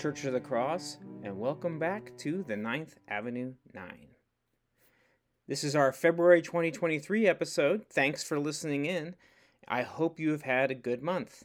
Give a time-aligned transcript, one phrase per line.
[0.00, 4.06] Church of the Cross, and welcome back to the Ninth Avenue 9.
[5.46, 7.84] This is our February 2023 episode.
[7.86, 9.14] Thanks for listening in.
[9.68, 11.44] I hope you have had a good month.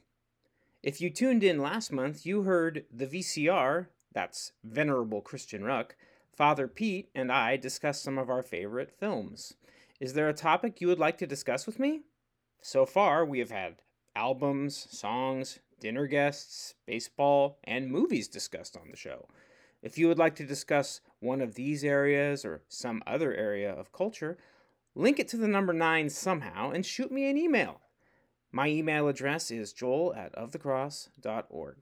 [0.81, 5.97] If you tuned in last month, you heard the VCR, that's Venerable Christian Ruck,
[6.33, 9.55] Father Pete, and I discuss some of our favorite films.
[9.99, 12.03] Is there a topic you would like to discuss with me?
[12.61, 13.81] So far, we have had
[14.15, 19.27] albums, songs, dinner guests, baseball, and movies discussed on the show.
[19.81, 23.91] If you would like to discuss one of these areas or some other area of
[23.91, 24.37] culture,
[24.95, 27.81] link it to the number 9 somehow and shoot me an email.
[28.51, 31.75] My email address is joel at ofthecross.org.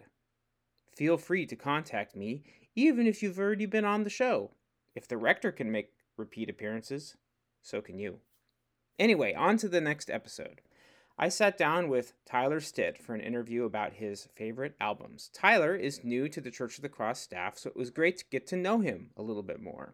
[0.96, 2.44] Feel free to contact me
[2.76, 4.52] even if you've already been on the show.
[4.96, 7.16] If the rector can make repeat appearances,
[7.62, 8.20] so can you.
[9.00, 10.62] Anyway, on to the next episode.
[11.16, 15.30] I sat down with Tyler Stitt for an interview about his favorite albums.
[15.32, 18.26] Tyler is new to the Church of the Cross staff, so it was great to
[18.32, 19.94] get to know him a little bit more.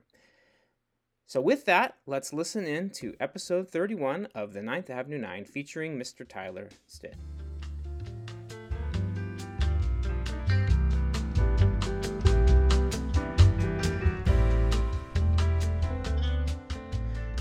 [1.25, 5.99] So, with that, let's listen in to episode 31 of the Ninth Avenue 9 featuring
[5.99, 6.25] Mr.
[6.25, 7.17] Tyler Stitt.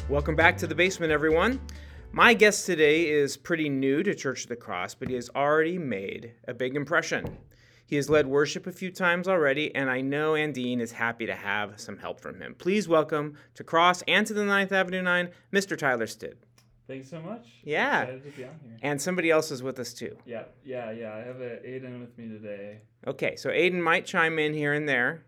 [0.08, 1.60] Welcome back to the basement, everyone.
[2.10, 5.78] My guest today is pretty new to Church of the Cross, but he has already
[5.78, 7.38] made a big impression.
[7.86, 11.34] He has led worship a few times already, and I know Andine is happy to
[11.34, 12.54] have some help from him.
[12.58, 15.76] Please welcome to Cross and to the Ninth Avenue 9, Mr.
[15.76, 16.38] Tyler Stitt.
[16.86, 17.46] Thanks so much.
[17.62, 18.02] Yeah.
[18.02, 18.78] Excited to be on here.
[18.82, 20.16] And somebody else is with us too.
[20.24, 21.14] Yeah, yeah, yeah.
[21.14, 22.80] I have a Adian with me today.
[23.06, 25.24] Okay, so Adian might chime in here and there.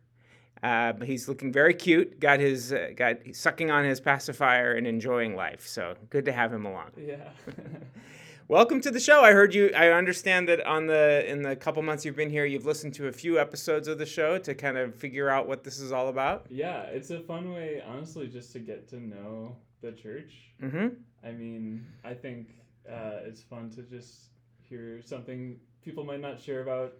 [0.63, 2.21] Uh, but he's looking very cute.
[2.21, 5.67] Got his uh, got sucking on his pacifier and enjoying life.
[5.67, 6.91] So good to have him along.
[6.97, 7.31] Yeah.
[8.49, 9.23] Welcome to the show.
[9.23, 9.71] I heard you.
[9.77, 13.07] I understand that on the in the couple months you've been here, you've listened to
[13.07, 16.09] a few episodes of the show to kind of figure out what this is all
[16.09, 16.47] about.
[16.51, 20.35] yeah, it's a fun way, honestly, just to get to know the church.
[20.61, 20.89] Mm-hmm.
[21.25, 22.49] I mean, I think
[22.91, 24.31] uh, it's fun to just
[24.69, 26.95] hear something people might not share about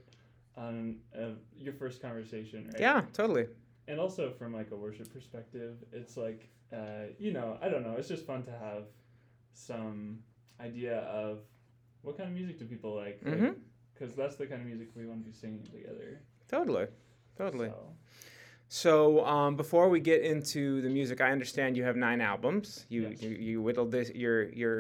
[0.67, 2.81] on uh, your first conversation, right?
[2.87, 3.47] Yeah, totally.
[3.89, 6.41] and also from like a worship perspective it's like
[6.81, 8.85] uh, you know i don't know it's just fun to have
[9.69, 9.99] some
[10.69, 11.35] idea of
[12.05, 13.17] what kind of music do people like
[13.93, 16.09] because that's the kind of music we want to be singing together
[16.57, 16.87] Totally.
[17.43, 17.69] Totally.
[17.69, 17.95] so,
[18.69, 22.87] So um, before we get into the music, I understand you have nine albums.
[22.89, 23.23] You Yes.
[23.23, 24.77] you, you whittled this your your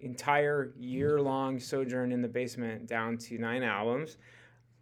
[0.00, 4.16] entire year long sojourn in the basement down to nine albums.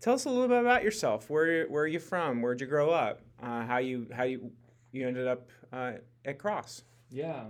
[0.01, 1.31] Tell us a little bit about yourself.
[1.31, 2.43] Where where are you from?
[2.43, 3.21] Where'd you grow up?
[3.43, 4.51] Uh, how you how you
[4.93, 5.93] you ended up uh,
[6.25, 6.83] at Cross?
[7.11, 7.45] yeah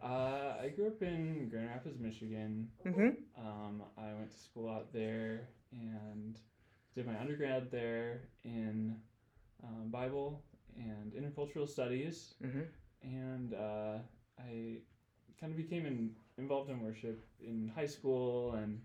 [0.00, 3.08] uh, i grew up in grand rapids michigan Mm-hmm.
[3.44, 6.38] um, i went to school out there and
[6.94, 8.94] did my undergrad there in
[9.64, 10.44] um, bible
[10.76, 12.60] and intercultural studies Mm-hmm.
[13.02, 13.98] and uh,
[14.38, 14.76] I
[15.40, 18.80] kind of became in, involved in worship in high school and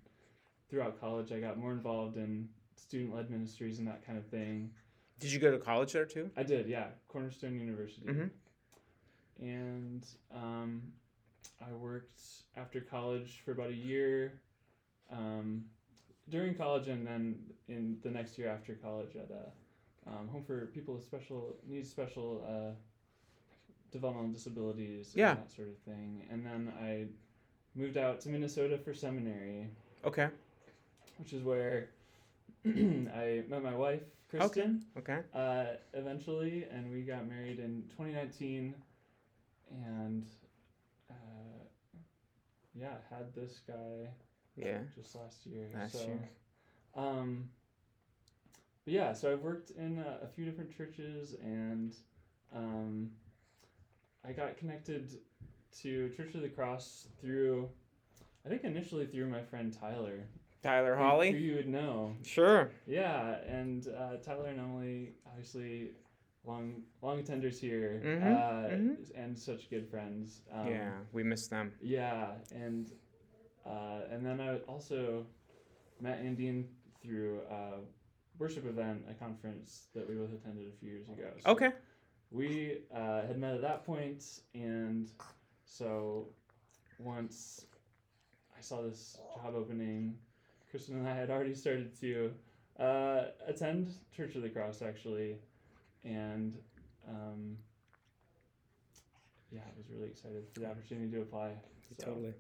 [0.72, 1.32] throughout college.
[1.32, 2.50] I got more involved in
[2.88, 4.72] student-led ministries and that kind of thing.
[5.20, 6.30] Did you go to college there too?
[6.36, 8.30] I did, yeah, Cornerstone University, Mhm.
[9.40, 10.82] and um,
[11.66, 12.20] I worked
[12.58, 14.40] after college for about a year.
[15.12, 15.66] Um,
[16.30, 17.36] during college and then
[17.68, 19.52] in the next year after college at a
[20.10, 22.74] um, home for people with special needs, special uh,
[23.92, 25.32] developmental disabilities, Yeah.
[25.32, 26.26] and that sort of thing.
[26.30, 27.08] And then I
[27.76, 29.70] moved out to Minnesota for seminary,
[30.04, 30.30] Okay.
[31.18, 31.90] which is where
[33.14, 35.20] I met my wife, Kristen, Okay.
[35.34, 38.74] uh, eventually, and we got married in 2019,
[39.70, 40.26] and
[41.10, 41.14] uh,
[42.74, 44.08] yeah, had this guy
[44.56, 44.80] Yeah.
[44.96, 45.68] just last year.
[45.74, 46.30] Last so, year.
[46.96, 47.50] Um,
[48.86, 51.94] but yeah, so I've worked in a, a few different churches, and
[52.56, 53.12] um,
[54.26, 55.12] I got connected
[55.82, 57.70] to Church of the Cross through,
[58.46, 60.28] I think initially through my friend Tyler.
[60.64, 61.32] Tyler who- Holly.
[61.32, 62.16] Who you would know.
[62.24, 62.72] Sure.
[62.88, 65.92] Yeah, and uh, Tyler and Emily, obviously,
[66.46, 69.12] long long attenders here, Mhm, uh, mhm.
[69.16, 70.42] and such good friends.
[70.52, 71.74] Um, yeah, we miss them.
[71.82, 72.92] Yeah, and
[73.66, 75.26] uh, and then I also
[76.00, 76.66] met Andine
[77.02, 77.80] through a
[78.40, 81.30] worship event, a conference that we both attended a few years ago.
[81.44, 81.72] So Okay.
[82.32, 84.24] We uh, had met at that point,
[84.56, 85.08] and
[85.66, 86.30] so
[86.98, 87.66] once
[88.58, 90.18] I saw this job opening,
[90.74, 92.32] Kristen and I had already started to
[92.80, 95.38] uh, attend Church of the Cross actually,
[96.04, 96.58] and
[97.08, 97.56] um,
[99.52, 101.52] yeah, I was really excited for the opportunity to apply.
[102.00, 102.06] So.
[102.08, 102.34] Totally.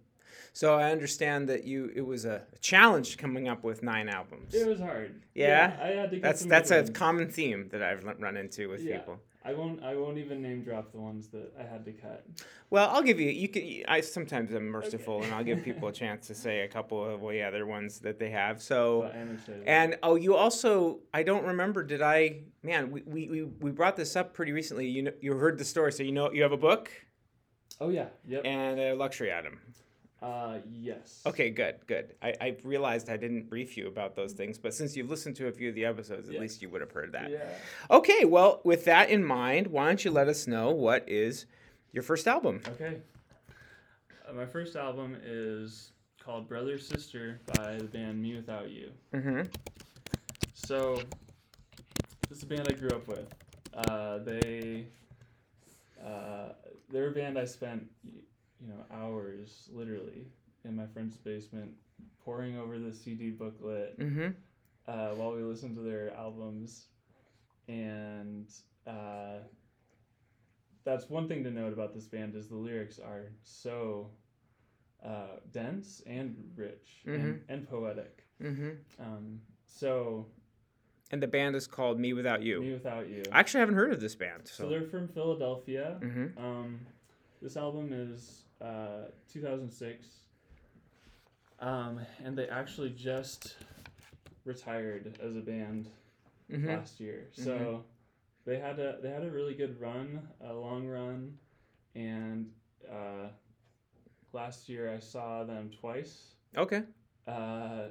[0.52, 4.56] So I understand that you it was a challenge coming up with nine albums.
[4.56, 5.22] It was hard.
[5.36, 5.78] Yeah?
[5.80, 6.16] I had to.
[6.16, 8.98] Get That's that's a common theme that I've run into with Yeah.
[8.98, 9.20] people.
[9.46, 9.84] I won't.
[9.84, 12.26] I won't even name drop the ones that I had to cut.
[12.70, 13.30] Well, I'll give you.
[13.30, 13.84] You can.
[13.88, 15.26] I sometimes am merciful, Okay.
[15.26, 18.20] and I'll give people a chance to say a couple of the other ones that
[18.20, 18.62] they have.
[18.62, 19.02] So.
[19.04, 19.64] But I am excited.
[19.68, 21.84] And oh, you also I don't remember.
[21.84, 22.44] Did I?
[22.64, 24.88] Man, we, we, we, we brought this up pretty recently.
[24.88, 26.90] You know, you heard the story, so you know you have a book
[27.82, 28.08] oh yeah.
[28.28, 28.42] Yep.
[28.46, 29.60] and a luxury item.
[30.24, 31.20] Uh yes.
[31.26, 32.16] Okay, good, good.
[32.22, 35.48] I, I realized I didn't brief you about those things, but since you've listened to
[35.48, 36.40] a few of the episodes, at Yeah.
[36.40, 37.30] least you would have heard that.
[37.30, 37.44] Yeah.
[37.92, 41.46] Okay, well, with that in mind, why don't you let us know what is
[41.92, 42.62] your first album?
[42.70, 43.00] Okay.
[44.26, 45.92] Uh, my first album is
[46.24, 48.92] called Brother Sister by the band mewithoutYou.
[49.14, 49.42] Mm-hmm.
[50.54, 51.02] So,
[52.30, 53.28] this is a band I grew up with.
[53.74, 54.86] Uh, they,
[56.02, 56.54] uh,
[56.90, 57.86] they're a band I spent,
[58.64, 60.28] you know, hours literally
[60.66, 61.72] in my friend's basement
[62.24, 64.28] poring over the CD booklet Mm-hmm.
[64.88, 66.86] uh, while we listened to their albums,
[67.68, 68.48] and
[68.88, 69.40] uh,
[70.86, 74.10] that's one thing to note about this band is the lyrics are so
[75.06, 78.24] uh, dense and rich and, and poetic.
[78.42, 78.70] Mm-hmm.
[79.02, 80.26] Um, so
[81.12, 82.60] And the band is called mewithoutYou.
[82.62, 83.24] me without you.
[83.32, 84.42] I actually haven't heard of this band.
[84.48, 84.70] so So.
[84.70, 85.98] they're from Philadelphia.
[86.02, 86.38] mm-hmm.
[86.44, 86.80] Um,
[87.42, 90.08] this album is uh, 2006.
[91.60, 93.56] Um, and they actually just
[94.46, 95.88] retired as a band
[96.52, 96.70] Mm-hmm.
[96.70, 97.30] last year.
[97.32, 97.84] So
[98.46, 101.38] they had a they had a really good run, a long run,
[101.96, 102.48] and
[102.92, 103.30] uh,
[104.34, 106.34] last year I saw them twice.
[106.56, 106.84] Okay.
[107.26, 107.88] Uh,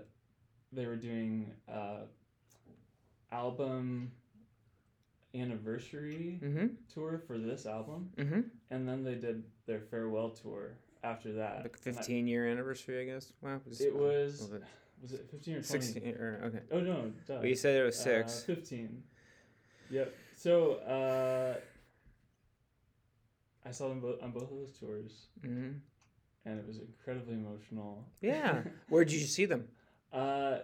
[0.71, 2.03] they were doing uh,
[3.33, 4.13] album
[5.35, 6.67] anniversary Mm-hmm.
[6.93, 8.41] tour for this album, Mm-hmm.
[8.71, 10.73] and then they did their farewell tour
[11.05, 11.63] after that.
[11.63, 13.33] Like And I- 15 year anniversary, I guess.
[13.41, 13.61] Wow.
[13.67, 14.63] It was was it
[15.03, 15.85] was it fifteen or twenty?
[15.85, 16.61] 16 or okay.
[16.71, 17.35] Oh no, duh.
[17.35, 18.43] Well, you said it was Uh, six.
[18.45, 19.03] 15.
[19.91, 20.15] Yep.
[20.37, 21.57] So, uh,
[23.65, 25.71] I saw them both on both of those tours, mm-hmm.
[26.47, 28.05] and it was incredibly emotional.
[28.21, 28.63] Yeah.
[28.89, 29.69] Where did you see them?
[30.13, 30.59] uh,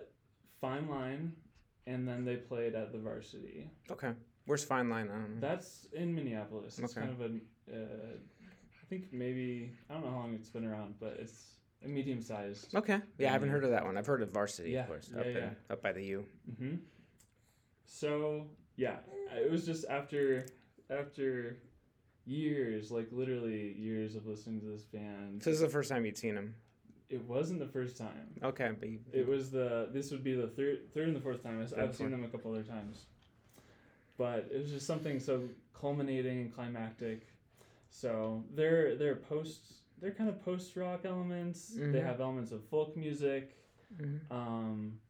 [0.61, 1.33] Fine Line,
[1.87, 3.71] and then they played at the Varsity.
[3.91, 4.13] Okay.
[4.49, 5.11] Where's Fine Line?
[5.11, 5.41] I don't know.
[5.47, 6.79] That's in Minneapolis.
[6.79, 7.07] It's Okay.
[7.07, 7.35] kind of a,
[7.71, 11.89] uh, I think maybe I don't know how long it's been around, but it's a
[11.89, 12.75] medium sized.
[12.75, 12.99] Okay.
[13.19, 13.99] Yeah, I haven't heard of that one.
[13.99, 16.25] I've heard of Varsity, Yeah, of course, yeah, up, in, up by the U.
[16.51, 16.77] Mm-hmm.
[17.85, 18.47] So
[18.77, 18.97] yeah,
[19.37, 20.47] it was just after
[20.89, 21.59] after
[22.25, 25.43] years, like literally years of listening to this band.
[25.43, 26.55] So this is the first time you'd seen him.
[27.11, 28.31] It wasn't the first time.
[28.43, 31.43] Okay, but you, It was the this would be the third third and the fourth
[31.43, 31.61] time.
[31.61, 33.05] I've- Third and I've seen them a couple other times,
[34.19, 37.27] but it was just something so culminating and climactic.
[37.89, 39.61] So they're they're post
[40.01, 41.69] they're kind of post rock elements.
[41.75, 42.03] They Mhm.
[42.05, 43.57] have elements of folk music.
[43.97, 44.31] Mhm.
[44.31, 45.01] Um,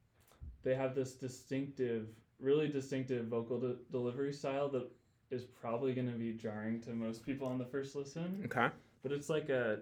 [0.63, 2.09] they have this distinctive,
[2.39, 4.89] really distinctive vocal de- delivery style that
[5.31, 8.43] is probably going to be jarring to most people on the first listen.
[8.47, 8.69] Okay.
[9.03, 9.81] But it's like a,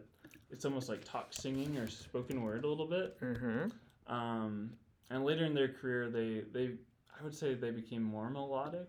[0.50, 3.20] it's almost like talk singing or spoken word a little bit.
[3.20, 4.12] Mm-hmm.
[4.12, 4.76] Um,
[5.11, 6.76] and later in their career, they they
[7.19, 8.88] I would say they became more melodic.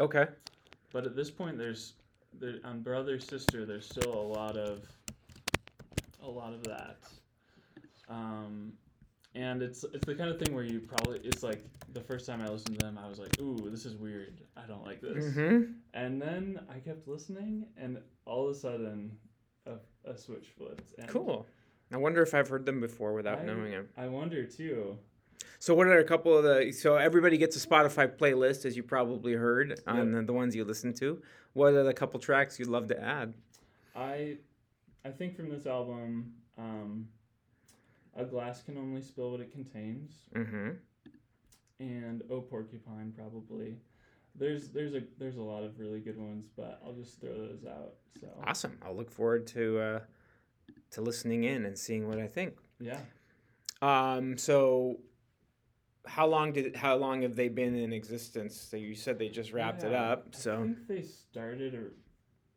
[0.00, 0.26] Okay.
[0.92, 1.94] But at this point, there's
[2.38, 3.64] there on brother sister.
[3.66, 4.80] There's still a lot of
[6.22, 6.98] a lot of that.
[8.08, 8.72] Um,
[9.34, 12.40] and it's it's the kind of thing where you probably it's like the first time
[12.42, 14.40] I listened to them, I was like, ooh, this is weird.
[14.56, 15.24] I don't like this.
[15.24, 15.72] Mm-hmm.
[15.94, 19.12] And then I kept listening, and all of a sudden,
[19.66, 19.72] a,
[20.10, 20.98] a switch flipped.
[20.98, 21.46] And Cool.
[21.92, 23.88] I wonder if I've heard them before without I- knowing it.
[23.96, 24.96] I wonder too.
[25.58, 28.82] So what are a couple of the so everybody gets a Spotify playlist as you
[28.82, 31.20] probably heard on the, the ones you listen to.
[31.52, 33.34] What are the couple tracks you'd love to add?
[33.94, 34.38] I
[35.04, 37.08] I think from this album, um,
[38.16, 40.70] a glass can only spill what it contains, Mm-hmm.
[41.80, 43.76] and Oh Porcupine probably.
[44.34, 47.64] There's there's a there's a lot of really good ones, but I'll just throw those
[47.68, 47.94] out.
[48.20, 48.78] So Awesome.
[48.82, 50.00] I'll look forward to uh,
[50.92, 52.54] to listening in and seeing what I think.
[52.80, 53.00] yeah,
[53.82, 55.00] Um, so
[56.06, 58.60] how long did how long have they been in existence?
[58.60, 60.34] So you said they just wrapped it up.
[60.34, 61.94] So I think they started er-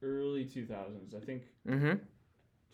[0.01, 1.13] early two thousands.
[1.13, 1.93] I think mm-hmm.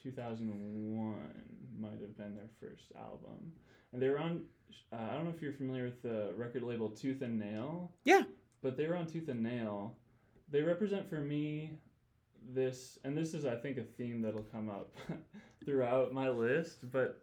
[0.01, 0.49] two thousand
[0.97, 1.43] one
[1.77, 3.51] might have been their first album,
[3.93, 4.43] and they were on.
[4.93, 7.91] Uh, I don't know if you're familiar with the record label Tooth and Nail.
[8.05, 8.23] Yeah.
[8.61, 9.95] But they were on Tooth and Nail.
[10.49, 11.71] They represent for me
[12.53, 14.95] this, and this is I think a theme that'll come up
[15.65, 16.89] throughout my list.
[16.91, 17.21] But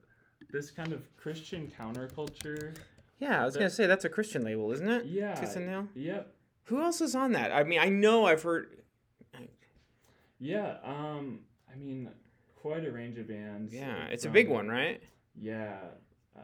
[0.50, 2.76] this kind of Christian counterculture.
[3.18, 5.06] Yeah, I was That- gonna say that's a Christian label, isn't it?
[5.06, 5.38] Yeah.
[5.38, 5.88] Kiss and Nail.
[5.94, 6.34] Yep.
[6.64, 7.50] Who else is on that?
[7.52, 8.82] I mean, I know I've heard.
[10.38, 10.78] Yeah.
[10.84, 11.40] Um.
[11.72, 12.08] I mean,
[12.54, 13.72] quite a range of bands.
[13.74, 15.02] Yeah, it's a big one, right?
[15.34, 15.78] Yeah,
[16.36, 16.40] uh,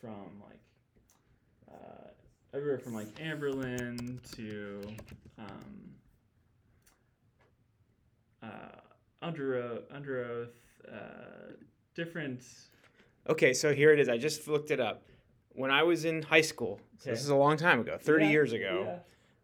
[0.00, 0.60] from like
[1.70, 2.08] uh,
[2.54, 4.82] everywhere from like Anberlin to
[5.38, 5.94] um,
[8.42, 8.46] uh,
[9.22, 10.54] Underoath, Under Oath,
[10.90, 11.52] uh,
[11.94, 12.42] different.
[13.28, 14.08] Okay, so here it is.
[14.08, 15.02] I just looked it up.
[15.58, 18.30] When I was in high school, so this is a long time ago, 30 Yeah,
[18.30, 18.98] years ago, Yeah.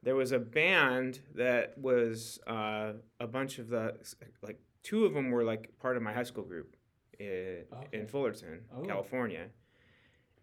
[0.05, 3.97] there was a band that was uh, a bunch of the,
[4.41, 6.77] like, two of them were like part of my high school group
[7.19, 7.99] in, Okay.
[7.99, 8.83] in Fullerton, Oh.
[8.83, 9.49] California.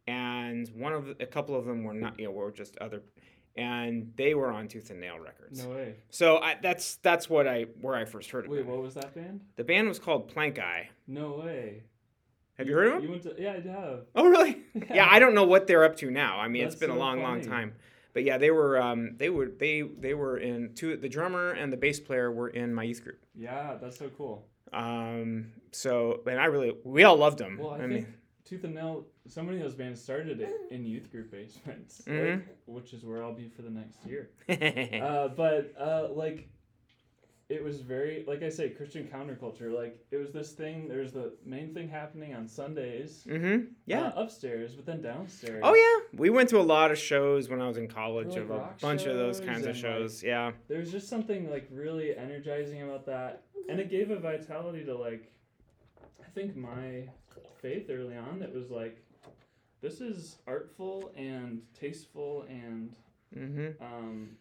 [0.07, 3.03] And one of the, a couple of them were not, you know, were just other,
[3.55, 5.63] and they were on Tooth and Nail Records.
[5.63, 5.95] No way.
[6.09, 9.13] So I, that's that's what I where I first heard of Wait, what was that
[9.13, 9.41] band?
[9.55, 10.87] The band was called Plankeye.
[11.07, 11.83] No way.
[12.57, 13.03] Have you heard of them?
[13.03, 13.99] You went to yeah, I have.
[14.15, 14.57] Oh, really?
[14.93, 16.39] yeah, I don't know what they're up to now.
[16.39, 17.47] I mean, it's That's been a so long, long funny.
[17.47, 17.73] time.
[18.13, 20.97] But yeah, they were um, they were they they were in two.
[20.97, 23.19] The drummer and the bass player were in my youth group.
[23.33, 24.45] Yeah, that's so cool.
[24.73, 27.57] Um, so and I really we all loved them.
[27.57, 28.13] Well, I, I, think mean,
[28.45, 32.17] Tooth and Nail, so many of those bands started it in youth group basements, like,
[32.17, 32.43] Mhm.
[32.65, 34.29] which is where I'll be for the next year.
[34.49, 36.49] uh, but uh, like,
[37.51, 39.73] it was very, like I say, Christian counterculture.
[39.75, 40.87] Like, it was this thing.
[40.87, 43.23] There's the main thing happening on Sundays.
[43.27, 43.65] mm-hmm.
[43.85, 44.03] Yeah.
[44.07, 45.59] uh, upstairs, but then downstairs.
[45.63, 48.29] oh yeah, we went to a lot of shows when I was in college.
[48.29, 50.23] like of a bunch of those kinds of and, like, shows.
[50.23, 50.51] yeah.
[50.69, 55.29] There's just something like really energizing about that, and it gave a vitality to like,
[56.25, 57.09] I think my
[57.61, 59.03] faith early on that was like,
[59.81, 62.95] this is artful and tasteful and
[63.33, 63.81] Mm-hmm.
[63.81, 64.31] um,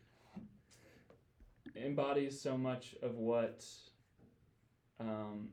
[1.76, 3.64] embodies so much of what
[4.98, 5.48] um,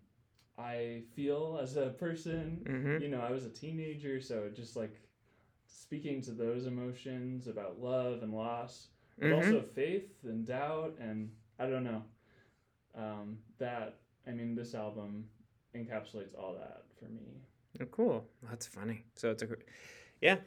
[0.57, 2.61] I feel as a person.
[2.67, 3.03] Mm-hmm.
[3.03, 4.99] You know, I was a teenager, so just like
[5.65, 8.87] speaking to those emotions about love and loss,
[9.19, 9.33] but Mm-hmm.
[9.33, 12.03] also faith and doubt, and I don't know.
[12.95, 13.95] Um, that
[14.27, 15.25] I mean, this album
[15.75, 17.41] encapsulates all that for me.
[17.81, 18.25] Oh, cool.
[18.49, 19.03] That's funny.
[19.15, 19.47] So it's a,
[20.21, 20.37] yeah,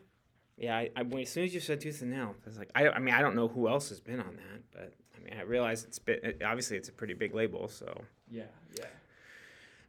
[0.56, 0.76] yeah.
[0.76, 2.88] I, I when, as soon as you said Tooth and Nail, I was like, I,
[2.88, 5.42] I mean, I don't know who else has been on that, but I mean, I
[5.42, 7.68] realize it's been obviously it's a pretty big label.
[7.68, 8.44] So, Yeah,
[8.78, 8.86] yeah.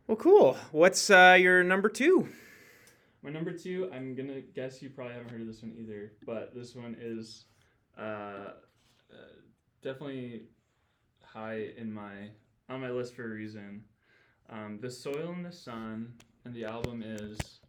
[0.08, 0.58] well, cool.
[0.72, 2.28] What's uh, your number two?
[3.24, 6.56] My number two, I'm gonna guess you probably haven't heard of this one either, but
[6.56, 7.46] this one is
[7.98, 8.54] uh, uh,
[9.84, 10.44] definitely
[11.24, 12.30] high in my
[12.70, 13.84] on my list for a reason.
[14.50, 16.14] Um, the Soil and the Sun,
[16.46, 17.60] and the album is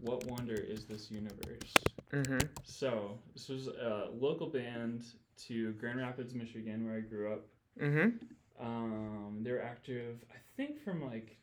[0.00, 1.72] What Wonder Is This Universe?
[2.12, 2.46] Mm-hmm.
[2.64, 5.04] So this was a local band
[5.48, 7.46] to Grand Rapids, Michigan, where I grew up.
[7.80, 8.64] Mm-hmm.
[8.64, 11.36] Um, they're active, I think, from like,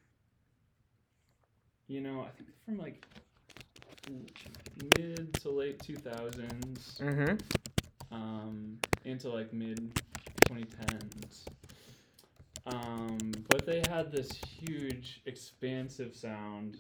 [1.87, 3.05] you know, I think from like
[4.97, 7.35] mid to late 2000s Mm-hmm.
[8.15, 9.93] um, into like mid
[10.49, 11.45] 2010s.
[12.65, 13.17] Um,
[13.49, 16.77] but they had this huge, expansive sound,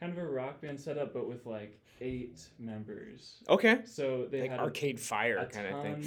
[0.00, 3.42] kind of a rock band setup, but with like eight members.
[3.48, 3.80] Okay.
[3.84, 6.02] So they Like had Arcade Fire a kind of thing.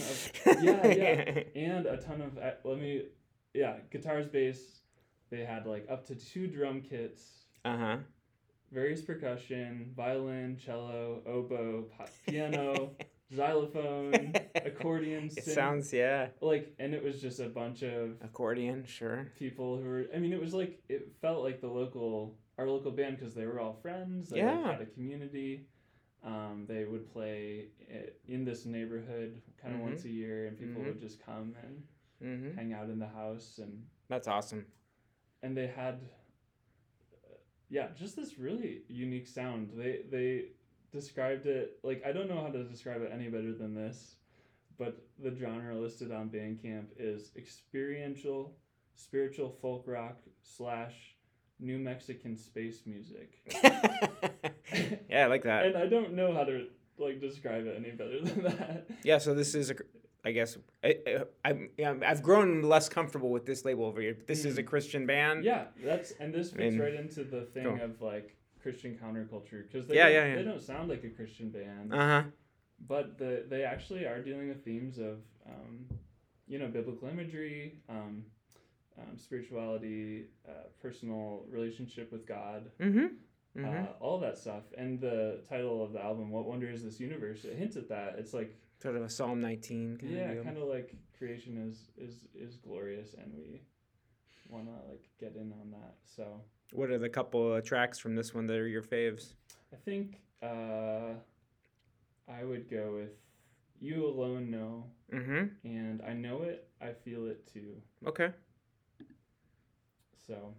[0.55, 1.43] of- yeah, yeah.
[1.55, 3.03] and a ton of uh, let me
[3.53, 4.59] yeah guitars bass
[5.29, 7.21] they had like up to two drum kits
[7.65, 7.97] uh huh.
[8.71, 12.91] various percussion violin cello oboe pi- piano
[13.35, 16.27] xylophone accordion It synth, sounds yeah.
[16.39, 19.27] like and it was just a bunch of Accordion, sure.
[19.37, 22.91] people who were i mean it was like it felt like the local our local
[22.91, 24.71] band because they were all friends they Yeah.
[24.71, 25.67] had a community
[26.23, 27.69] um, they would play
[28.27, 29.83] in this neighborhood kind of Mhm.
[29.89, 30.85] once a year and people Mhm.
[30.87, 31.83] would just come and
[32.21, 32.55] Mm-hmm.
[32.55, 34.65] hang out in the house and That's awesome.
[35.41, 35.95] and they had
[37.23, 37.35] uh,
[37.69, 40.51] yeah just this really unique sound they they
[40.91, 44.17] described it like i don't know how to describe it any better than this
[44.77, 48.55] but the genre listed on bandcamp is experiential
[48.93, 51.15] spiritual folk rock slash
[51.61, 53.29] new mexican space music
[55.09, 55.65] yeah, I like that.
[55.65, 59.33] and i don't know how to like describe it any better than that Yeah, so
[59.33, 59.75] this is a,
[60.23, 60.97] I guess, I,
[61.45, 61.49] I
[61.83, 64.15] I'm, I've grown less comfortable with this label over here.
[64.27, 65.43] This is a Christian band.
[65.43, 67.83] yeah that's and this fits mean, right into the thing go.
[67.83, 70.35] of like christian counterculture because they, Yeah, yeah, yeah.
[70.35, 72.23] they don't sound like a christian band Uh huh.
[72.87, 75.87] but the, they actually are dealing with themes of um,
[76.47, 78.23] you know biblical imagery um,
[78.99, 82.99] um, spirituality uh, personal relationship with god Mm-hmm.
[83.57, 83.65] Mm-hmm.
[83.65, 87.43] uh, all that stuff and the title of the album what wonder is this universe
[87.45, 90.57] it hints at that it's like sort of a Psalm 19 kind yeah of kind
[90.57, 93.61] of like creation is is is glorious and we
[94.49, 96.23] want to like get in on that so
[96.71, 99.33] What are the couple of tracks from this one that are your faves?
[99.73, 101.13] i think uh,
[102.27, 103.11] i would go with
[103.79, 105.67] you alone know Mm-hmm.
[105.67, 107.75] and i know it i feel it too
[108.07, 108.29] Okay.
[110.25, 110.53] So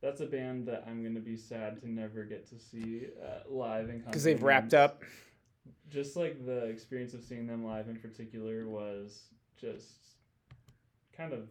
[0.00, 3.88] that's a band that I'm gonna be sad to never get to see uh, live
[3.88, 5.02] in Because they've wrapped up.
[5.90, 9.24] Just like the experience of seeing them live in particular was
[9.60, 10.16] just
[11.14, 11.48] kind of,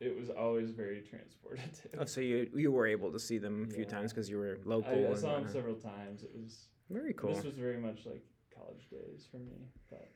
[0.00, 1.72] it was always very transported.
[1.92, 2.00] To.
[2.00, 4.58] Oh, so you you were able to see them a few times because you were
[4.64, 5.06] local.
[5.08, 6.22] I, I saw them several times.
[6.24, 7.34] It was Very cool.
[7.34, 8.24] This was very much like
[8.54, 10.10] college days for me, but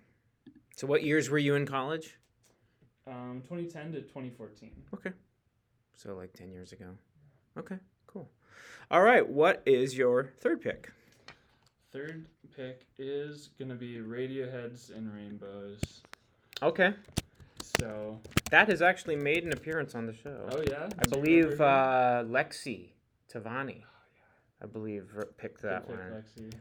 [0.76, 2.18] So, what years were you in college?
[3.06, 4.70] um, 2010 to 2014.
[5.98, 6.86] So, like 10 years ago.
[7.58, 7.74] Okay,
[8.06, 8.30] cool.
[8.88, 10.92] All right, what is your third pick?
[11.92, 15.80] Third pick is gonna be Radiohead's In Rainbows.
[16.62, 16.92] Okay.
[17.80, 18.20] So,
[18.52, 20.48] That has actually made an appearance on the show.
[20.52, 22.90] oh yeah, I Do believe uh, Lexi
[23.32, 26.22] Tavani, Oh, I believe, picked that pick, one.
[26.22, 26.52] Lexi.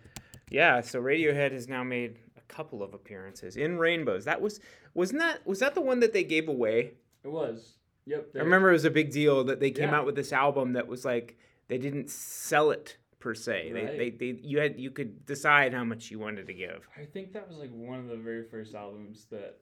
[0.50, 4.26] Yeah, so Radiohead has now made a couple of appearances in Rainbows.
[4.26, 4.60] That was
[4.96, 6.94] wasn't that was that the one that they gave away?
[7.24, 7.74] It was.
[8.08, 8.30] Yep.
[8.36, 9.98] I remember it was a big deal that they came Yeah.
[10.00, 11.38] out with this album that was like
[11.68, 13.72] they didn't sell it per se.
[13.74, 13.98] They, Right.
[13.98, 16.88] they they you had you could decide how much you wanted to give.
[16.98, 19.60] I think that was like one of the very first albums that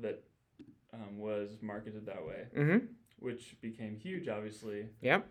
[0.00, 0.22] that
[0.94, 2.86] um, was marketed that way, Mm-hmm.
[3.18, 4.88] which became huge, obviously.
[5.02, 5.26] Yep.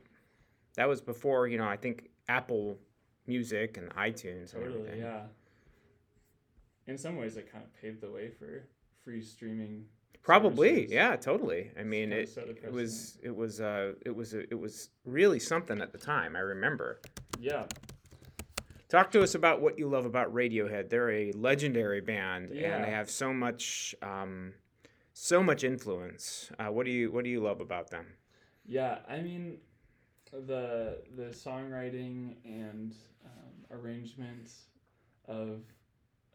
[0.75, 2.79] That was before, you know, I think Apple
[3.27, 4.99] Music and iTunes and Totally, everything.
[5.01, 5.25] yeah.
[6.87, 8.63] In some ways, it kind of paved the way for
[9.03, 9.85] free streaming.
[10.23, 11.71] Probably, yeah, totally.
[11.79, 12.29] I mean, it,
[12.63, 16.35] it was it was uh it was it was really something at the time.
[16.35, 17.01] I remember.
[17.39, 17.65] Yeah,
[18.91, 20.89] Talk to us about what you love about Radiohead.
[20.89, 24.51] They're a legendary band, and they have so much um,
[25.13, 26.51] so much influence.
[26.59, 28.05] Uh, what do you what do you love about them?
[28.65, 28.97] yeah.
[29.07, 29.59] I mean,
[30.29, 34.51] the the songwriting and um, arrangement
[35.25, 35.61] of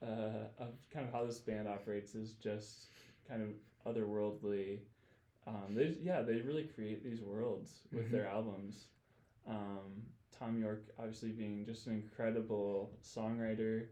[0.03, 2.87] uh, of kind of how this band operates is just
[3.29, 3.51] kind of
[3.87, 4.81] otherworldly.
[5.47, 8.11] Um, they yeah, they really create these worlds with Mhm.
[8.11, 8.89] their albums.
[9.47, 13.87] Um, Thom Yorke obviously being just an incredible songwriter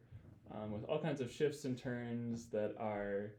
[0.51, 3.33] um, with all kinds of shifts and turns that are,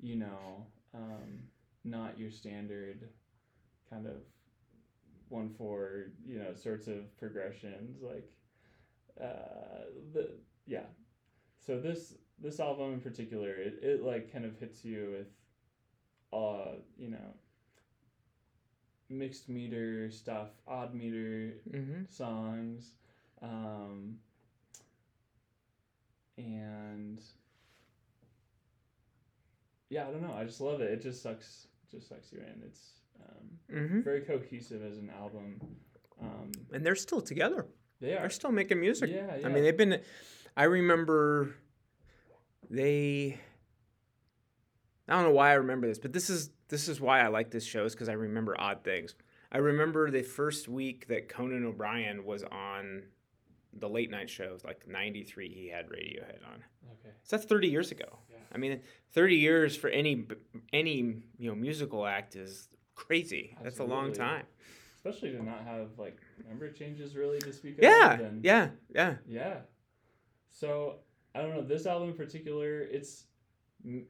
[0.00, 1.48] you know, um,
[1.84, 3.08] not your standard
[3.88, 4.22] kind of
[5.28, 8.30] one four you know sorts of progressions like
[9.20, 10.30] uh, the
[10.66, 10.86] yeah
[11.58, 15.28] so this this album in particular it, it like kind of hits you with
[16.36, 17.30] uh you know
[19.08, 22.02] mixed meter stuff odd meter Mm-hmm.
[22.08, 22.92] songs
[23.42, 24.16] um
[26.38, 27.20] and
[29.88, 32.62] yeah i don't know i just love it it just sucks just sucks you in
[32.66, 34.00] it's um Mm-hmm.
[34.02, 35.60] very cohesive as an album
[36.22, 37.66] um And they're still together.
[38.00, 39.10] they are They're still making music.
[39.10, 40.00] yeah yeah I mean, they've been.
[40.56, 41.54] I remember
[42.70, 43.38] they.
[45.08, 47.50] I don't know why I remember this, but this is this is why I like
[47.50, 49.14] this show is because I remember odd things.
[49.52, 53.04] I remember the first week that Conan O'Brien was on
[53.78, 56.64] the late night shows, like '93, he had Radiohead on.
[56.92, 58.18] okay So that's 30 years ago.
[58.30, 58.38] Yeah.
[58.52, 58.80] I mean,
[59.12, 60.26] 30 years for any
[60.72, 63.56] any you know musical act is crazy.
[63.62, 64.44] That's a long time.
[64.96, 69.14] especially to not have like member changes really to speak Yeah, of and yeah, yeah.
[69.28, 69.58] yeah
[70.50, 70.96] so
[71.34, 73.25] i don't know this album in particular it's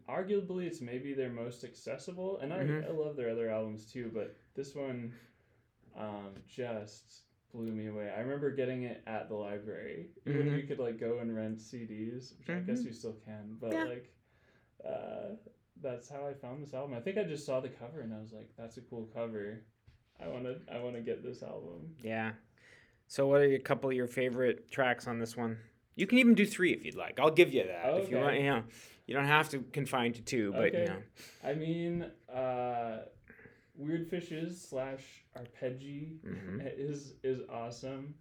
[0.08, 2.88] arguably it's maybe their most accessible and I, Mhm.
[2.88, 5.12] I love their other albums too but this one
[5.96, 10.56] um, just blew me away i remember getting it at the library when Mhm.
[10.60, 12.86] you could like go and rent cds which i guess Mhm.
[12.86, 13.84] you still can but Yeah.
[13.84, 14.12] like
[14.84, 15.36] uh,
[15.82, 18.18] that's how i found this album i think i just saw the cover and i
[18.18, 19.62] was like that's a cool cover
[20.20, 22.32] i want to i want to get this album Yeah.
[23.08, 25.58] So, what are a couple of your favorite tracks on this one?
[25.94, 27.20] You can even do three if you'd like.
[27.20, 28.36] I'll give you that if you want.
[28.36, 28.64] You know,
[29.06, 30.80] you don't have to confine to two, but Okay.
[30.82, 31.02] you know.
[31.44, 32.98] I mean, uh,
[33.76, 35.02] Weird Fishes slash
[35.36, 36.60] Arpeggi Mhm.
[36.78, 38.14] is is awesome.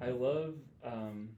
[0.00, 1.36] I love um,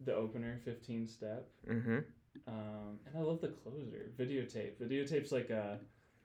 [0.00, 1.98] the opener, Fifteen Step, Mm-hmm.
[2.46, 4.76] um, and I love the closer, Videotape.
[4.80, 5.80] Videotape's like a,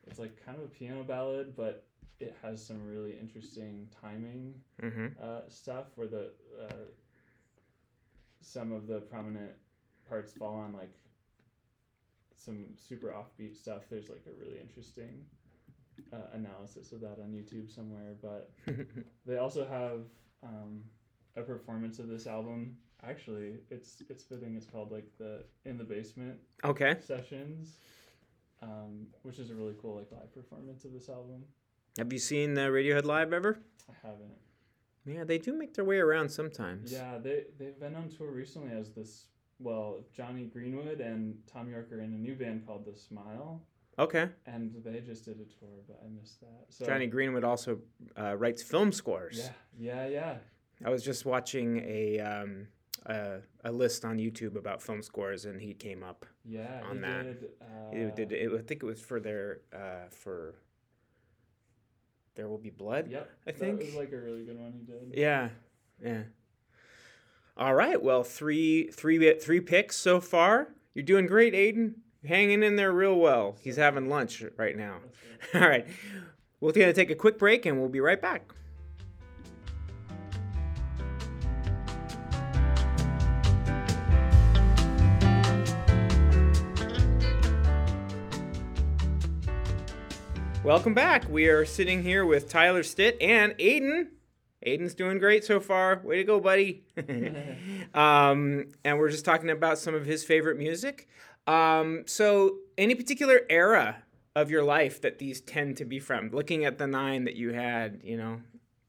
[0.08, 1.88] it's like kind of a piano ballad, but
[2.20, 5.08] it has some really interesting timing Mm-hmm.
[5.22, 6.74] uh, stuff where the uh,
[8.42, 9.52] some of the prominent
[10.12, 10.91] parts fall on like
[12.36, 13.84] some super offbeat stuff.
[13.89, 15.24] There's like a really interesting
[16.12, 18.15] uh, analysis of that on YouTube somewhere.
[18.21, 18.52] But
[19.26, 20.02] they also have
[20.43, 20.82] um,
[21.38, 22.76] a performance of this album.
[23.08, 24.56] Actually, it's it's fitting.
[24.56, 26.97] It's called like the in the basement okay.
[27.00, 27.78] sessions,
[28.62, 31.45] um, which is a really cool like live performance of this album.
[31.97, 33.60] Have you seen uh, Radiohead live ever?
[33.89, 34.38] I haven't.
[35.06, 36.91] Yeah, they do make their way around sometimes.
[36.91, 39.26] Yeah, they they've been on tour recently as this.
[39.62, 43.62] Well, Jonny Greenwood and Thom Yorke are in a new band called The Smile.
[44.00, 44.30] Okay.
[44.47, 46.65] and they just did a tour, but I missed that.
[46.69, 47.80] So Jonny Greenwood also
[48.17, 49.52] uh, writes film scores.
[49.78, 50.36] Yeah, yeah, yeah.
[50.84, 52.67] I was just watching a um,
[53.06, 56.26] a, a list on YouTube about film scores, and he came up.
[56.45, 57.24] Yeah, On he that.
[57.24, 57.50] did.
[57.62, 58.32] Uh, It did.
[58.32, 60.56] It, I think it was for their uh, for.
[62.36, 63.12] There will be blood.
[63.12, 63.80] Yep, I think.
[63.82, 65.13] was like a really good one he did.
[65.13, 65.50] Yeah,
[66.04, 66.24] yeah.
[67.58, 68.02] All right.
[68.02, 70.70] Well, three, three, three picks so far.
[70.94, 71.96] You're doing great, Adian.
[72.26, 73.58] Hanging in there real well.
[73.62, 75.00] He's having lunch right now.
[75.54, 75.86] All right.
[76.60, 78.54] We're going to take a quick break, and we'll be right back.
[90.64, 91.28] Welcome back.
[91.28, 94.12] We are sitting here with Tyler Stitt and Adian.
[94.65, 96.02] Adian's doing great so far.
[96.04, 96.84] Way to go, buddy.
[97.93, 101.08] um, and we're just talking about some of his favorite music.
[101.47, 104.04] Um, so, any particular era
[104.36, 106.30] of your life that these tend to be from?
[106.32, 108.41] Looking at the nine that you had, you know.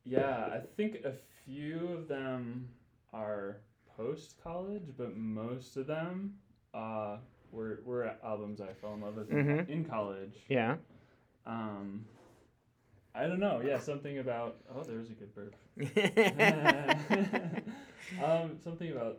[0.05, 1.13] Yeah, I think a
[1.45, 2.69] few of them
[3.13, 3.59] are
[3.97, 6.35] post college, but most of them
[6.75, 7.17] uh,
[7.51, 9.69] were were albums I fell in love with in- Mhm.
[9.69, 10.35] in college.
[10.49, 10.77] Yeah.
[11.47, 12.05] Um,
[13.15, 13.61] I don't know.
[13.65, 15.55] Yeah, something about oh, there's a good burp.
[18.25, 19.19] um, something about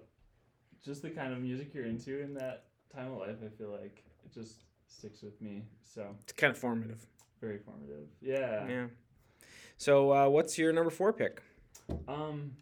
[0.84, 3.38] just the kind of music you're into in that time of life.
[3.46, 5.64] I feel like it just sticks with me.
[5.84, 7.06] So it's kind of formative.
[7.40, 8.08] very formative.
[8.22, 8.68] Yeah.
[8.68, 8.86] Yeah.
[9.78, 11.42] So, uh, what's your number four pick?
[12.08, 12.54] Um,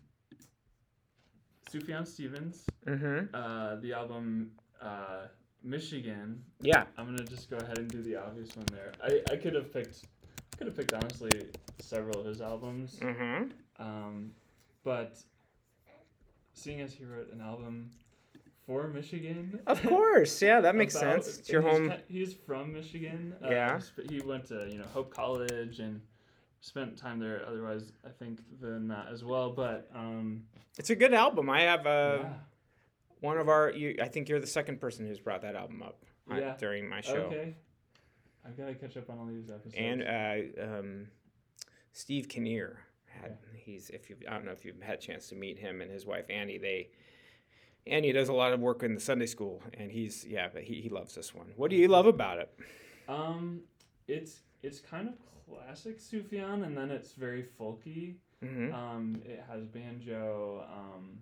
[1.72, 3.34] Sufjan Stevens, Mm-hmm.
[3.36, 5.28] uh, the album uh,
[5.64, 6.44] Michigan.
[6.62, 6.84] Yeah.
[6.98, 8.92] I'm gonna just go ahead and do the obvious one there.
[9.04, 10.06] I, I could have picked
[10.62, 11.32] could have picked honestly
[11.80, 12.98] several of his albums.
[13.02, 13.46] Mm-hmm.
[13.84, 14.32] Um,
[14.84, 15.18] but
[16.54, 17.90] seeing as he wrote an album
[18.68, 20.40] for Michigan, Of course.
[20.40, 21.40] Yeah, that makes about- sense.
[21.40, 21.90] It's your he's home.
[21.90, 23.34] ki- He's from Michigan.
[23.44, 23.80] Uh, Yeah.
[24.08, 26.00] He went to you know Hope College and
[26.60, 27.42] spent time there.
[27.48, 29.50] Otherwise, I think than that as well.
[29.50, 30.44] But um,
[30.78, 31.50] It's a good album.
[31.50, 32.34] I have uh, yeah.
[33.20, 33.72] one of our.
[33.72, 36.56] You, I think you're the second person who's brought that album up uh, Yeah.
[36.60, 37.16] during my show.
[37.16, 37.56] Okay.
[38.46, 39.76] I've got to catch up on all these episodes.
[39.78, 41.08] And uh, um,
[41.94, 43.32] Steve Kinnear had.
[43.32, 43.62] Okay.
[43.64, 44.16] He's if you.
[44.28, 46.58] I don't know if you've had a chance to meet him and his wife Annie.
[46.58, 46.90] They.
[47.88, 50.82] Annie does a lot of work in the Sunday school, and he's yeah, but he,
[50.82, 51.48] he loves this one.
[51.56, 52.54] What do you love about it?
[53.08, 53.62] um,
[54.08, 55.16] it's it's kind of
[55.48, 58.16] classic Sufjan, and then it's very folky.
[58.44, 58.74] Mm-hmm.
[58.74, 61.20] Um, it has banjo, um,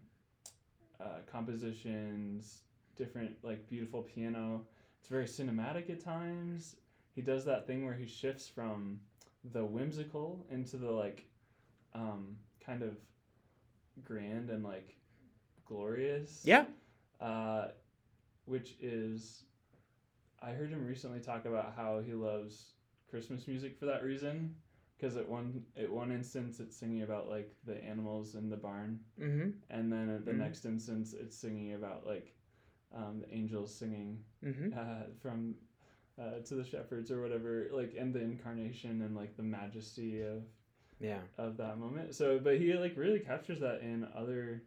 [1.02, 2.64] uh, compositions,
[2.96, 4.62] different like beautiful piano.
[5.00, 6.76] It's very cinematic at times.
[7.20, 9.02] He does that thing where he shifts from
[9.52, 11.26] the whimsical into the like
[11.94, 12.96] um, kind of
[14.06, 14.96] grand and like
[15.66, 16.44] glorious.
[16.46, 16.64] Yeah.
[17.20, 17.68] Uh,
[18.46, 19.44] which is,
[20.42, 22.72] I heard him recently talk about how he loves
[23.10, 24.56] Christmas music for that reason.
[24.98, 29.02] Because at one at one instance it's singing about like the animals in the barn,
[29.22, 29.50] Mm-hmm.
[29.70, 30.38] and then at the Mhm.
[30.38, 32.34] next instance it's singing about like
[32.96, 34.78] um, the angels singing Mm-hmm.
[34.80, 35.56] uh, from
[36.20, 40.44] uh, to the shepherds or whatever, like and the incarnation and like the majesty of
[41.00, 41.20] Yeah.
[41.38, 42.16] of that moment.
[42.16, 44.62] So, but he like really captures that in other,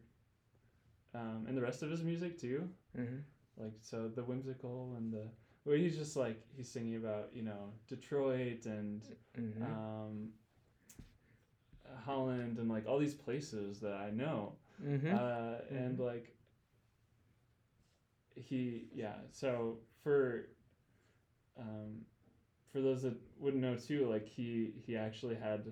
[1.14, 2.68] um, in the rest of his music too.
[2.98, 3.18] Mm-hmm.
[3.62, 5.24] Like so, the whimsical and the
[5.64, 9.02] where he's just like he's singing about you know Detroit and
[9.38, 9.62] Mm-hmm.
[9.62, 10.28] um,
[12.04, 15.14] Holland and like all these places that I know, mm-hmm.
[15.14, 16.34] uh, and like
[18.34, 19.14] he yeah.
[19.30, 20.48] So for
[21.58, 22.02] um,
[22.72, 25.64] for those that wouldn't know too, like he he actually had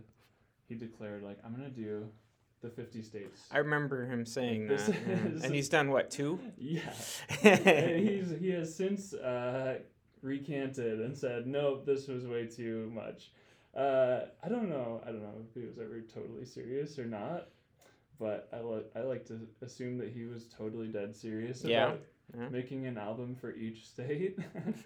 [0.69, 2.09] he declared like I'm gonna do
[2.63, 3.41] the 50 states.
[3.51, 4.97] I remember him saying This that.
[5.45, 6.39] And he's done what, two?
[6.59, 6.93] Yeah.
[7.43, 9.79] and he's he has since uh,
[10.23, 13.31] recanted and said, "Nope, this was way too much."
[13.75, 15.01] Uh, I don't know.
[15.05, 17.49] I don't know if he was ever totally serious or not,
[18.19, 21.87] but I like I like to assume that he was totally dead serious Yeah.
[21.87, 22.01] about
[22.39, 22.49] Yeah.
[22.49, 24.39] making an album for each state.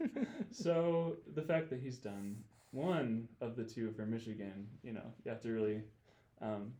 [0.50, 2.36] so the fact that he's done
[2.70, 5.82] one of the two for Michigan, you know, you have to really
[6.40, 6.72] um,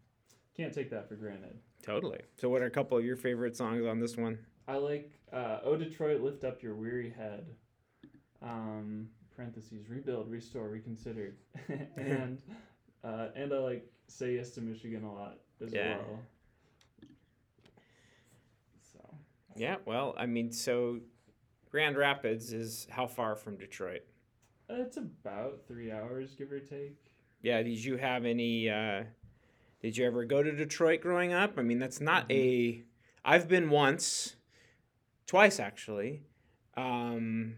[0.56, 1.58] can't take that for granted.
[1.82, 2.20] totally.
[2.36, 4.38] So, what are a couple of your favorite songs on this one?
[4.66, 7.46] I like uh, "Oh Detroit, lift up your weary head."
[8.42, 11.34] Um, parentheses rebuild, restore, reconsider,
[11.96, 12.38] and
[13.04, 15.96] uh, and I like "Say Yes to Michigan" a lot as Yeah.
[15.98, 16.20] well.
[18.92, 19.00] So
[19.56, 21.00] Yeah, well, I mean, so
[21.70, 24.02] Grand Rapids is how far from Detroit?
[24.68, 26.96] it's about three hours, give or take.
[27.42, 28.70] Yeah, did you have any?
[28.70, 29.04] Uh,
[29.82, 31.58] did you ever go to Detroit growing up?
[31.58, 32.82] I mean, that's not a.
[33.24, 34.36] I've been once,
[35.26, 36.22] twice actually,
[36.76, 37.56] um,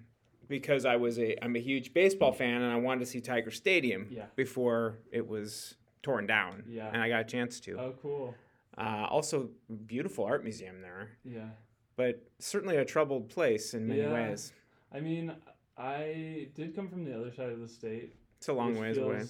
[0.49, 3.51] because I was a I'm a huge baseball fan and I wanted to see Tiger
[3.53, 4.27] Stadium Yeah.
[4.35, 6.65] before it was torn down.
[6.69, 6.89] Yeah.
[6.93, 7.79] And I got a chance to.
[7.79, 8.35] Oh, cool.
[8.77, 9.49] Uh, also,
[9.87, 11.49] beautiful art museum there, Yeah.
[11.97, 14.13] But certainly a troubled place in many Yeah.
[14.13, 14.53] ways.
[14.93, 15.35] I mean,
[15.77, 18.15] I did come from the other side of the state.
[18.39, 19.25] It's a long ways away.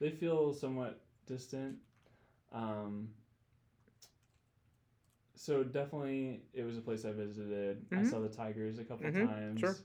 [0.00, 1.78] They feel somewhat distant.
[2.52, 3.08] Um,
[5.34, 7.84] so definitely, it was a place I visited.
[7.92, 8.10] I Mhm.
[8.10, 9.60] saw the tigers a couple Mhm, times.
[9.60, 9.76] sure.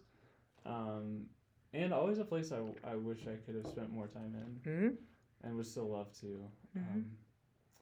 [0.66, 1.30] Um,
[1.74, 4.96] and always a place I, I wish I could have spent more time in, hmm
[5.44, 6.50] and would still love to.
[6.76, 6.94] Mhm.
[6.96, 7.18] Um,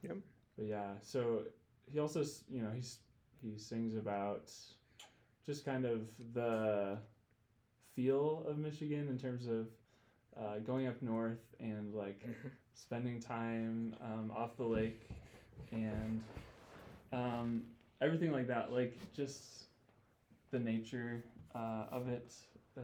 [0.04, 0.18] Yep.
[0.58, 1.46] But yeah, so
[1.86, 3.00] he also, you know, he's
[3.42, 4.52] he sings about
[5.46, 6.02] just kind of
[6.34, 6.98] the
[7.96, 9.68] feel of Michigan in terms of
[10.38, 12.26] uh, going up north and like
[12.74, 15.08] spending time um, off the lake
[15.72, 16.22] and
[17.14, 17.64] um,
[18.02, 18.72] everything like that.
[18.72, 19.66] Like just
[20.52, 21.24] the nature
[21.56, 22.34] uh, of it.
[22.78, 22.82] Uh,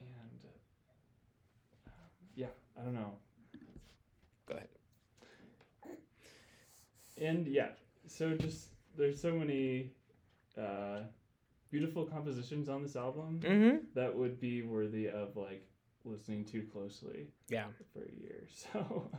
[0.00, 0.48] and uh,
[2.34, 3.12] yeah, I don't know.
[4.46, 4.68] Go ahead.
[7.16, 7.68] And yeah,
[8.08, 9.92] so just there's so many
[10.60, 11.00] uh,
[11.70, 15.64] beautiful compositions on this album hmm that would be worthy of like
[16.04, 17.66] listening too closely Yeah.
[17.92, 18.46] for a year.
[18.72, 19.10] So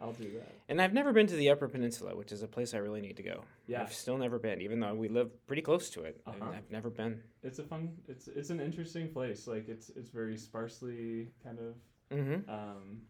[0.00, 0.52] I'll do that.
[0.68, 3.16] And I've never been to the Upper Peninsula, which is a place I really need
[3.18, 3.44] to go.
[3.66, 6.20] Yeah, I've still never been, even though we live pretty close to it.
[6.26, 6.50] Uh-huh.
[6.56, 7.22] I've never been.
[7.42, 7.90] it's a fun.
[8.08, 9.46] It's it's an interesting place.
[9.46, 11.74] Like it's it's very sparsely kind of
[12.16, 13.02] hmm um,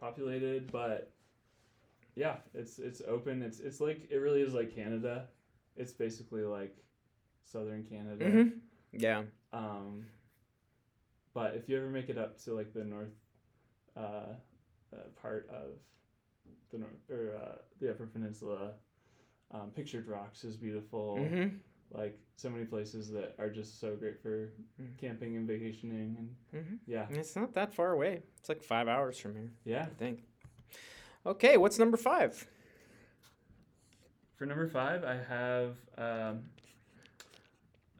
[0.00, 1.12] populated, but
[2.18, 3.42] yeah, it's it's open.
[3.42, 5.28] It's it's like it really is like Canada.
[5.76, 6.76] It's basically like
[7.44, 8.24] southern Canada.
[8.24, 8.48] hmm
[8.92, 9.22] Yeah.
[9.52, 10.04] Um,
[11.32, 13.14] but if you ever make it up to like the north
[13.96, 14.00] uh,
[14.92, 15.70] uh, part of
[16.72, 18.72] the north or uh, the Upper Peninsula,
[19.52, 21.16] um, Pictured Rocks is beautiful.
[21.28, 21.48] hmm
[21.92, 24.96] Like so many places that are just so great for Mm.
[24.98, 28.22] camping and vacationing and hmm yeah, It's not that far away.
[28.38, 29.82] It's like five hours from here, yeah.
[29.90, 30.24] I think.
[31.28, 32.46] Okay, what's number five?
[34.36, 36.40] For number five, I have um,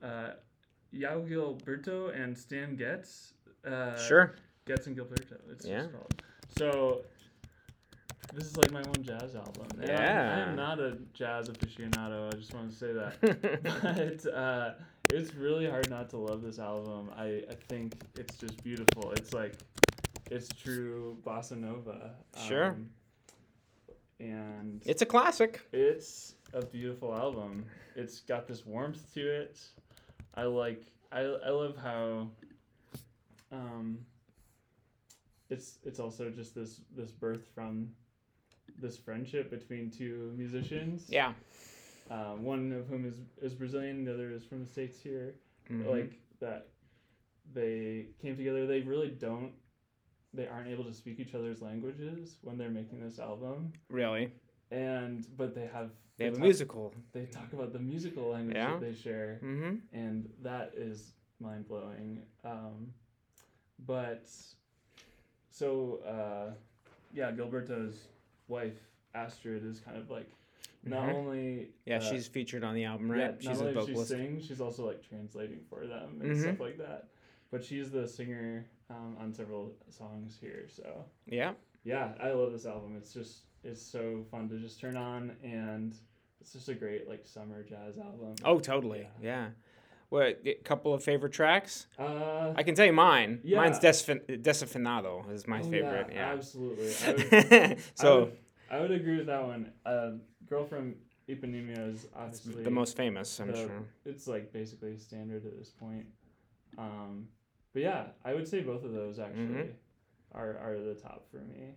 [0.02, 0.30] uh,
[0.94, 3.34] João Gilberto and Stan Getz.
[3.66, 4.34] Uh, sure.
[4.66, 5.36] Getz and Gilberto.
[5.50, 5.82] It's Yeah.
[5.82, 6.22] just called.
[6.56, 7.02] So
[8.32, 9.66] this is like my one jazz album.
[9.82, 12.32] And I'm- I am not a jazz aficionado.
[12.32, 13.20] I just want to say that.
[14.22, 14.74] but uh,
[15.10, 17.10] it's really hard not to love this album.
[17.14, 19.12] I, I think it's just beautiful.
[19.12, 19.52] It's like
[20.30, 22.14] it's true bossa nova.
[22.46, 22.76] Sure.
[24.20, 25.60] And it's a classic.
[25.72, 27.64] it's a beautiful album.
[27.94, 29.58] It's got this warmth to it.
[30.34, 30.82] I like.
[31.12, 32.28] I, I love how.
[33.52, 33.98] Um.
[35.50, 37.88] It's it's also just this this birth from
[38.80, 41.06] this friendship between two musicians.
[41.08, 41.32] Yeah.
[42.10, 45.34] Uh, one of whom is is Brazilian, the other is from the states here.
[45.70, 45.86] Mhm.
[45.90, 46.68] Like that,
[47.54, 48.66] they came together.
[48.66, 49.52] They really don't.
[50.34, 54.30] They aren't able to speak each other's languages when they're making this album, really,
[54.70, 56.94] and but they have they have a talk- musical.
[57.12, 58.72] they talk about the musical language Yeah.
[58.72, 62.22] that they share, hmm and that is mind blowing.
[62.44, 62.92] Um,
[63.86, 64.28] but
[65.50, 66.52] so uh,
[67.14, 68.08] yeah, Gilberto's
[68.48, 68.76] wife
[69.14, 70.30] Astrud is kind of like
[70.84, 71.14] not Mhm.
[71.14, 73.30] only Yeah, uh, she's featured on the album, yeah, right?
[73.32, 74.10] not she's a she vocalist.
[74.10, 76.40] sings, she's also like translating for them and Mhm.
[76.42, 77.08] stuff like that.
[77.50, 81.52] But she's the singer um, on several songs here, so Yeah.
[81.84, 82.96] yeah, I love this album.
[82.96, 85.94] It's just it's so fun to just turn on, and
[86.40, 88.34] it's just a great like summer jazz album.
[88.44, 89.08] Oh, totally.
[89.20, 89.48] Yeah.
[90.10, 90.40] What?
[90.46, 91.86] A couple of favorite tracks?
[91.98, 93.40] Uh, I can tell you mine.
[93.44, 93.58] Yeah.
[93.58, 96.06] Mine's Desfin- Desafinado is my oh, favorite.
[96.10, 96.32] Yeah, Yeah.
[96.32, 96.94] absolutely.
[97.04, 98.36] I would, I so would,
[98.70, 99.72] I would agree with that one.
[99.84, 100.12] Uh,
[100.48, 100.94] Girl from
[101.28, 103.82] Ipanema is obviously the most famous, I'm the- sure.
[104.06, 106.06] It's like basically standard at this point.
[106.78, 107.28] Um,
[107.78, 109.72] but yeah, I would say both of those actually Mhm.
[110.32, 111.74] are are the top for me.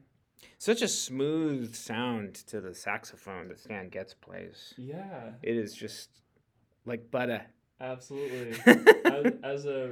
[0.57, 4.73] Such a smooth sound to the saxophone that Stan Getz plays.
[4.77, 6.09] Yeah, It is just
[6.85, 7.45] like butter.
[7.79, 8.57] absolutely.
[9.05, 9.91] as, as a,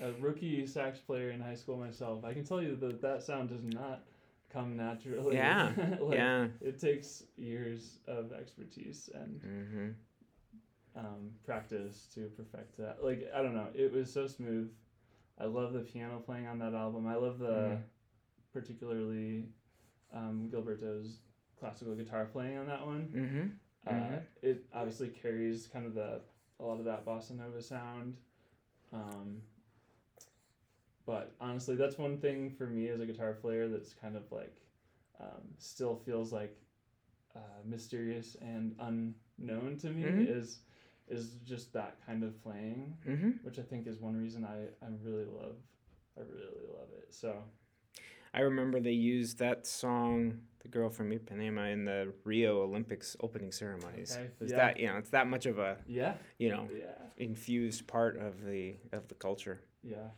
[0.00, 3.48] a rookie sax player in high school myself, I can tell you that that sound
[3.48, 4.04] does not
[4.52, 5.34] come naturally.
[5.36, 6.46] Yeah, like, yeah.
[6.60, 9.90] It takes years of expertise and hmm
[10.96, 12.98] um, practice to perfect that.
[13.02, 14.70] Like I don't know, it was so smooth.
[15.40, 17.06] I love the piano playing on that album.
[17.06, 17.82] I love the Mhm.
[18.52, 19.48] particularly
[20.12, 21.18] um, Gilberto's
[21.58, 23.08] classical guitar playing on that one.
[23.12, 23.46] hmm
[23.86, 24.22] Uh, Mhm.
[24.42, 26.20] it obviously carries kind of the
[26.58, 28.16] a lot of that bossa nova sound.
[28.92, 29.42] Um,
[31.06, 34.54] but honestly, that's one thing for me as a guitar player that's kind of like
[35.18, 36.56] um, still feels like
[37.34, 40.28] uh, mysterious and unknown to me Mhm.
[40.28, 40.60] is
[41.10, 43.30] is just that kind of playing, Mm-hmm.
[43.42, 45.56] which I think is one reason I I really love
[46.16, 47.12] I really love it.
[47.14, 47.34] So
[48.32, 53.50] I remember they used that song, "The Girl from Ipanema," in the Rio Olympics opening
[53.52, 54.16] ceremonies.
[54.16, 54.56] Okay, It's yeah.
[54.58, 58.44] that you know, it's that much of a yeah, you know yeah, infused part of
[58.44, 59.60] the of the culture.
[59.82, 60.10] yeah.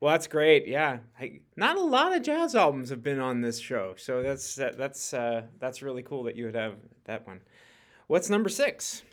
[0.00, 0.66] Well, that's great.
[0.66, 4.56] Yeah, I, not a lot of jazz albums have been on this show, so that's
[4.56, 6.74] that, that's uh, that's really cool that you would have
[7.04, 7.40] that one.
[8.08, 9.04] What's number six?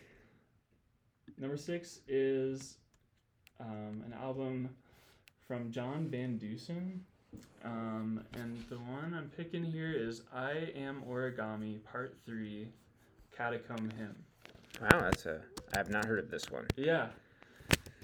[1.39, 2.78] Number six is
[3.62, 4.69] um, an album
[5.47, 7.06] from John Van Dusen.
[7.63, 12.67] Um, and the one I'm picking here is I Am Origami Part 3
[13.36, 14.15] Catacomb Hymn.
[14.82, 15.41] Wow, that's a
[15.73, 16.65] I have not heard of this one.
[16.75, 17.08] Yeah.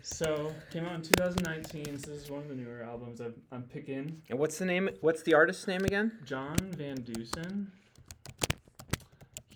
[0.02, 3.63] So, came out in 2019, so this is one of the newer albums I've, I'm
[3.63, 4.21] picking.
[4.30, 4.89] And what's the name?
[5.02, 6.12] What's the artist's name again?
[6.26, 7.71] John Van Dusen.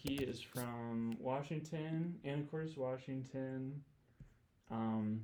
[0.02, 3.82] He is from Washington, Anacortes, Washington.
[4.72, 5.22] Um,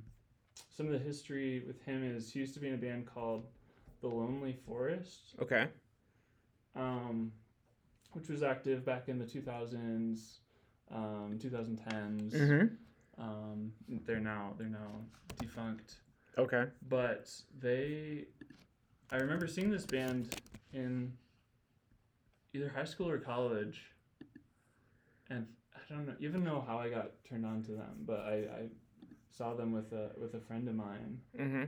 [0.76, 3.46] some of the history with him is he used to be in a band called
[4.02, 5.68] The Lonely Forest, Okay.
[6.74, 7.32] um,
[8.12, 10.40] which was active back in the 2000s,
[10.90, 12.32] um, 2010s.
[12.34, 13.22] Mm-hmm.
[13.22, 13.72] Um,
[14.04, 15.00] they're now they're now
[15.38, 15.94] defunct
[16.36, 16.64] Okay.
[16.86, 18.26] but they
[19.10, 20.38] i remember seeing this band
[20.74, 21.10] in
[22.52, 23.80] either high school or college
[25.30, 28.34] and i don't know even know how i got turned on to them but i,
[28.34, 28.68] I
[29.30, 31.64] saw them with a with a friend of mine Mm-hmm.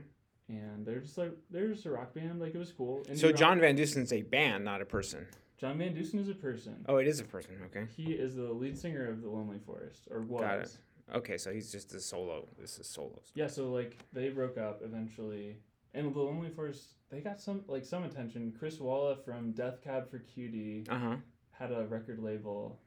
[0.49, 3.29] and they're just like they're just a rock band like it was cool Indie So
[3.29, 3.37] rock.
[3.37, 5.27] John Van Dusen's a band, not a person.
[5.59, 7.53] john van dusen is a person Oh, it is a person.
[7.66, 7.87] Okay.
[7.97, 10.77] he is the lead singer of the lonely forest or was Got it.
[11.14, 12.47] Okay, so he's just a solo.
[12.61, 13.33] This is solos.
[13.35, 15.57] Yeah, so like they broke up eventually,
[15.94, 18.53] and the Lonely Forest they got some like some attention.
[18.59, 21.16] Chris Walla from Death Cab for Cutie Uh huh.
[21.51, 22.79] had a record label,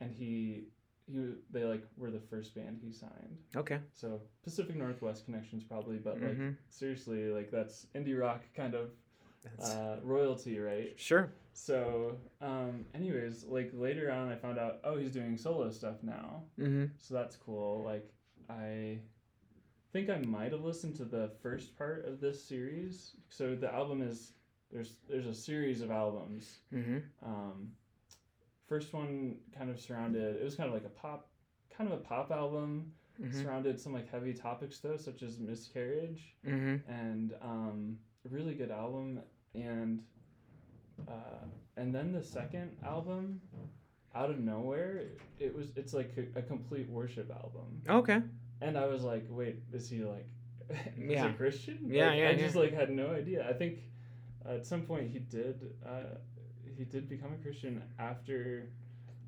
[0.00, 0.64] and he
[1.06, 3.38] he they like were the first band he signed.
[3.54, 3.78] Okay.
[3.92, 6.50] So Pacific Northwest connections probably, but like Mm-hmm.
[6.68, 8.90] seriously, like that's indie rock kind of
[9.62, 10.92] uh, royalty, right?
[10.96, 11.30] sure.
[11.52, 16.42] So, um, anyways, like later on, I found out oh he's doing solo stuff now.
[16.58, 16.86] Mm-hmm.
[16.98, 17.82] So that's cool.
[17.84, 18.10] Like
[18.50, 18.98] I
[19.92, 23.12] think I might have listened to the first part of this series.
[23.28, 24.32] So the album is
[24.72, 26.58] there's there's a series of albums.
[26.74, 26.98] Mm-hmm.
[27.24, 27.70] Um,
[28.66, 31.28] first one kind of surrounded it was kind of like a pop
[31.76, 33.42] kind of a pop album Mm-hmm.
[33.42, 36.90] surrounded some like heavy topics though such as miscarriage Mm-hmm.
[36.92, 37.96] and um,
[38.30, 39.20] really good album
[39.54, 40.02] and
[41.08, 41.44] uh,
[41.78, 43.40] and then the second album
[44.14, 45.04] out of nowhere
[45.38, 48.20] it was it's like a, a complete worship album Okay.
[48.60, 50.26] and i was like wait is he like
[50.70, 51.28] is Yeah.
[51.28, 53.78] he christian Yeah, Like, yeah, i just like had no idea i think
[54.44, 56.16] at some point he did uh,
[56.76, 58.68] he did become a christian after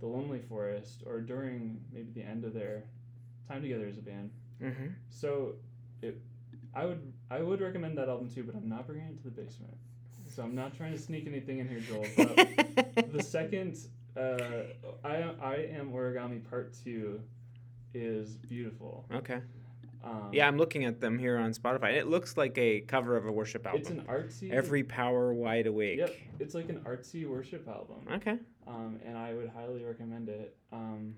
[0.00, 2.84] the lonely forest or during maybe the end of their
[3.48, 4.30] time together as a band
[4.62, 4.88] Mm-hmm.
[5.08, 5.54] so,
[6.02, 6.20] it,
[6.74, 9.30] I would I would recommend that album too, but I'm not bringing it to the
[9.30, 9.72] basement.
[10.34, 12.04] So I'm not trying to sneak anything in here, Joel.
[12.16, 13.78] But the second,
[14.16, 14.64] uh,
[15.04, 17.20] I I am origami part two,
[17.94, 19.06] is beautiful.
[19.14, 19.40] okay.
[20.04, 21.94] Um, Yeah, I'm looking at them here on Spotify.
[21.94, 23.80] It looks like a cover of a worship album.
[23.80, 24.50] it's an artsy.
[24.52, 25.98] Every power wide awake.
[25.98, 28.38] Yep, it's like an artsy worship album, Okay.
[28.66, 30.56] um, and I would highly recommend it.
[30.72, 31.14] Um,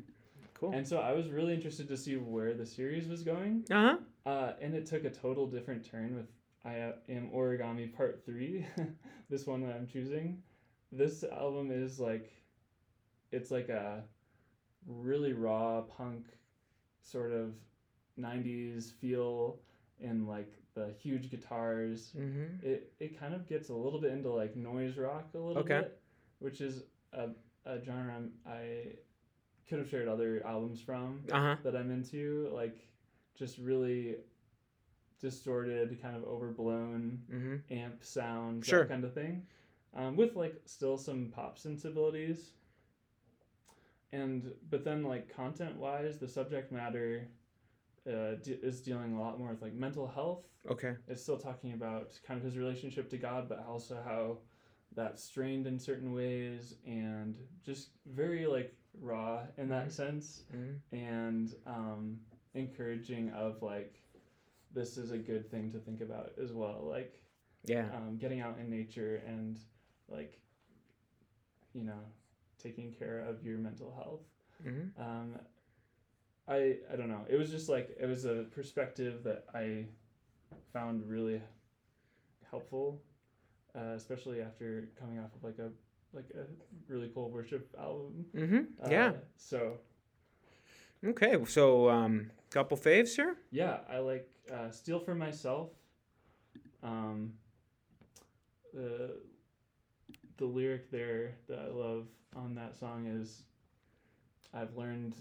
[0.54, 0.72] Cool.
[0.72, 3.64] and so I was really interested to see where the series was going.
[3.70, 3.96] Uh huh.
[4.30, 6.26] Uh, and it took a total different turn with
[6.64, 8.66] I Am Origami Part 3,
[9.30, 10.42] this one that I'm choosing.
[10.92, 12.30] This album is like,
[13.32, 14.02] it's like a
[14.86, 16.26] really raw punk
[17.02, 17.54] sort of
[18.20, 19.58] 90s feel
[20.02, 22.12] and like the huge guitars.
[22.18, 22.66] Mm-hmm.
[22.66, 25.78] It, it kind of gets a little bit into like noise rock a little Okay.
[25.80, 25.98] bit,
[26.38, 27.28] which is a,
[27.66, 28.92] a genre I'm, I
[29.68, 31.56] could have shared other albums from Uh huh.
[31.64, 32.86] that I'm into, like
[33.36, 34.16] just really
[35.20, 37.74] distorted, kind of overblown Mm-hmm.
[37.74, 38.80] amp sound, Sure.
[38.84, 39.46] that kind of thing,
[39.94, 42.52] um, with like still some pop sensibilities.
[44.12, 47.28] And but then like content wise, the subject matter
[48.08, 50.44] uh, de- is dealing a lot more with like mental health.
[50.70, 50.94] Okay.
[51.08, 54.38] It's still talking about kind of his relationship to God, but also how
[54.94, 60.96] that's strained in certain ways and just very like raw in that sense Mm-hmm.
[60.96, 62.18] and um,
[62.54, 64.02] encouraging of like
[64.74, 67.14] this is a good thing to think about as well like
[67.66, 67.86] Yeah.
[67.94, 69.60] um, getting out in nature and
[70.08, 70.40] like
[71.72, 72.00] you know
[72.60, 74.22] taking care of your mental health
[74.66, 75.00] Mm-hmm.
[75.02, 75.38] um,
[76.50, 79.86] I I don't know it was just like it was a perspective that I
[80.72, 81.40] found really
[82.50, 83.00] helpful
[83.74, 85.70] uh, especially after coming off of like a
[86.12, 86.44] like a
[86.92, 88.84] really cool worship album Mm-hmm.
[88.84, 89.12] uh, Yeah.
[89.36, 89.78] So,
[91.04, 93.36] Okay, so um, couple faves here.
[93.50, 95.70] Yeah, I like uh, "Steal for Myself."
[96.82, 97.32] Um,
[98.74, 99.16] the
[100.36, 103.44] the lyric there that I love on that song is,
[104.52, 105.14] "I've learned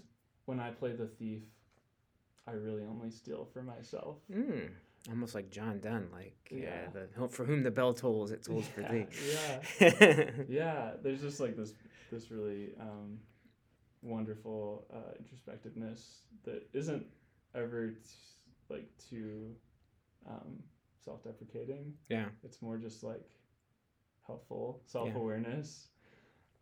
[0.50, 1.42] when I play the thief,
[2.46, 4.68] I really only steal for myself." Mm,
[5.08, 7.06] almost like John Donne, like yeah, Yeah.
[7.18, 9.06] the for whom the bell tolls, it tolls for thee.
[9.80, 10.90] Yeah, yeah.
[11.02, 11.72] There's just like this
[12.12, 13.18] this really um,
[14.02, 16.00] wonderful uh, introspectiveness
[16.44, 17.06] that isn't
[17.54, 17.94] ever t-
[18.68, 19.54] like too
[20.28, 20.62] um,
[21.04, 21.94] self-deprecating.
[22.08, 22.26] yeah.
[22.44, 23.28] It's more just like
[24.26, 25.88] helpful self-awareness.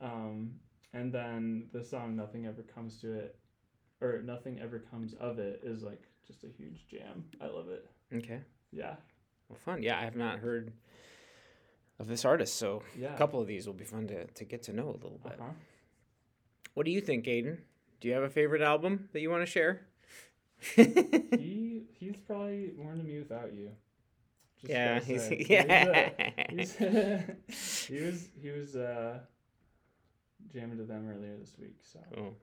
[0.00, 0.52] Um,
[0.94, 3.36] and then the song "Nothing Ever Comes to It,"
[4.00, 7.24] or "Nothing Ever Comes of it is like just a huge jam.
[7.40, 7.86] I love it.
[8.14, 8.40] Okay.
[8.72, 8.96] Yeah,
[9.48, 9.82] Well, fun.
[9.82, 10.72] Yeah, I have not heard
[11.98, 13.14] of this artist, so yeah.
[13.14, 15.32] a couple of these will be fun to, to get to know a little bit.
[15.40, 15.50] Uh-huh.
[16.74, 17.58] What do you think, Adian?
[18.00, 19.86] Do you have a favorite album that you want to share?
[20.76, 23.70] he he's probably more into mewithoutYou.
[24.60, 25.26] Just yeah, he's.
[25.28, 26.10] He was, yeah.
[26.18, 26.76] uh, he's-
[27.88, 29.20] he was he was uh,
[30.52, 31.76] jamming to them earlier this week.
[31.92, 32.34] So Cool.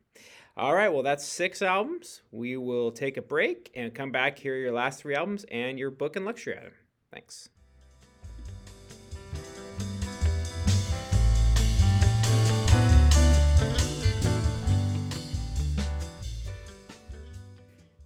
[0.58, 2.22] All right, well, that's six albums.
[2.32, 5.92] We will take a break and come back, hear your last three albums and your
[5.92, 6.72] book and lecture at them.
[7.12, 7.50] Thanks.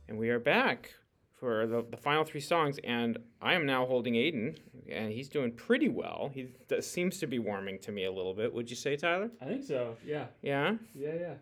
[0.07, 0.93] And we are back
[1.39, 4.57] for the, the final three songs, and I am now holding Adian,
[4.91, 6.31] and he's doing pretty well.
[6.33, 8.53] He d- seems to be warming to me a little bit.
[8.53, 9.29] Would you say, Tyler?
[9.41, 9.95] I think so.
[10.05, 10.75] Yeah, Yeah?
[10.95, 11.33] yeah, yeah.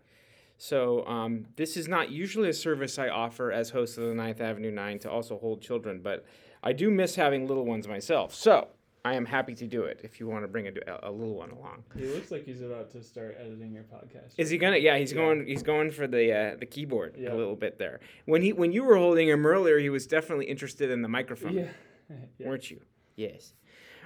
[0.58, 4.42] So um, this is not usually a service I offer as host of the Ninth
[4.42, 6.26] Avenue Nine to also hold children, but
[6.64, 8.34] I do miss having little ones myself.
[8.34, 8.70] So
[9.06, 10.72] I am happy to do it if you want to bring a,
[11.04, 11.84] a little one along.
[11.96, 14.34] He looks like he's about to start editing your podcast.
[14.38, 14.78] Is he gonna?
[14.78, 15.18] Yeah, he's Yeah.
[15.20, 15.46] going.
[15.48, 17.34] He's going for the uh, the keyboard Yeah.
[17.34, 18.00] a little bit there.
[18.26, 21.54] When he when you were holding him earlier, he was definitely interested in the microphone,
[21.54, 21.68] Yeah.
[22.40, 22.48] yeah.
[22.48, 22.82] weren't you?
[23.16, 23.54] Yes.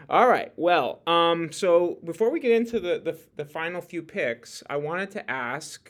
[0.10, 0.52] All right.
[0.58, 5.12] Well, um, so before we get into the, the the final few picks, I wanted
[5.12, 5.90] to ask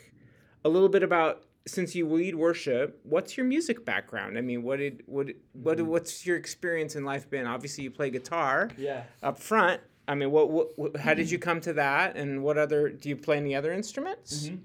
[0.63, 4.37] a little bit about since you lead worship, what's your music background?
[4.37, 5.85] I mean, what did what what Mhm.
[5.85, 7.45] what's your experience in life been?
[7.45, 9.03] Obviously, you play guitar Yeah.
[9.21, 9.81] up front.
[10.07, 12.15] I mean, what, what, what how did you come to that?
[12.17, 14.47] And what other do you play any other instruments?
[14.47, 14.55] hmm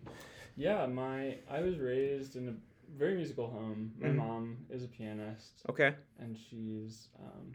[0.57, 2.55] Yeah, my I was raised in a
[2.97, 3.93] very musical home.
[4.01, 4.17] My Mhm.
[4.17, 5.95] mom is a pianist, Okay.
[6.19, 7.53] and she's um,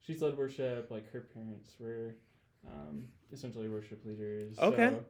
[0.00, 0.90] she's led worship.
[0.90, 2.16] Like her parents were
[2.66, 4.58] um, essentially worship leaders.
[4.58, 4.88] Okay.
[4.88, 5.04] So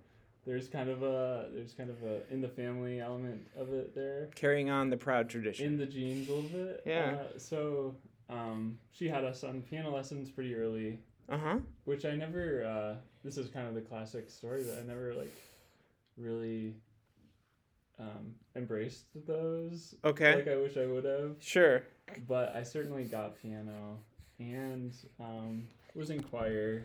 [0.46, 4.28] there's kind of a there's kind of a in the family element of it there,
[4.34, 5.66] Carrying on the proud tradition.
[5.66, 6.82] in the genes a little bit.
[6.86, 7.16] Yeah.
[7.20, 7.94] Uh, so
[8.28, 11.58] um, she had us on piano lessons pretty early, Uh huh.
[11.84, 12.64] which I never.
[12.64, 15.32] Uh, this is kind of the classic story that I never like
[16.16, 16.74] really
[17.98, 20.34] um, embraced those Okay.
[20.36, 21.36] like I wish I would have.
[21.40, 21.82] Sure.
[22.26, 23.98] But I certainly got piano
[24.38, 25.64] and um,
[25.94, 26.84] was in choir,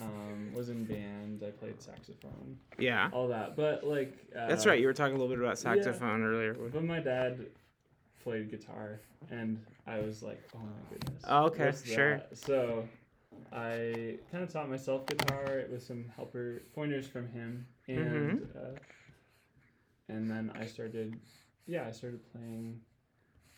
[0.00, 1.42] um, was in band.
[1.46, 3.10] I played saxophone, Yeah.
[3.12, 3.56] all that.
[3.56, 4.80] But like uh, That's right.
[4.80, 5.74] You were talking a little bit about yeah.
[5.82, 6.54] saxophone earlier.
[6.54, 7.46] But my dad
[8.22, 11.22] played guitar, and I was like, oh my goodness.
[11.26, 12.20] Oh, okay, sure.
[12.34, 12.86] So
[13.52, 18.58] I kind of taught myself guitar with some helper pointers from him, and Mm-hmm.
[18.58, 18.78] uh,
[20.10, 21.18] and then I started,
[21.66, 22.80] yeah, I started playing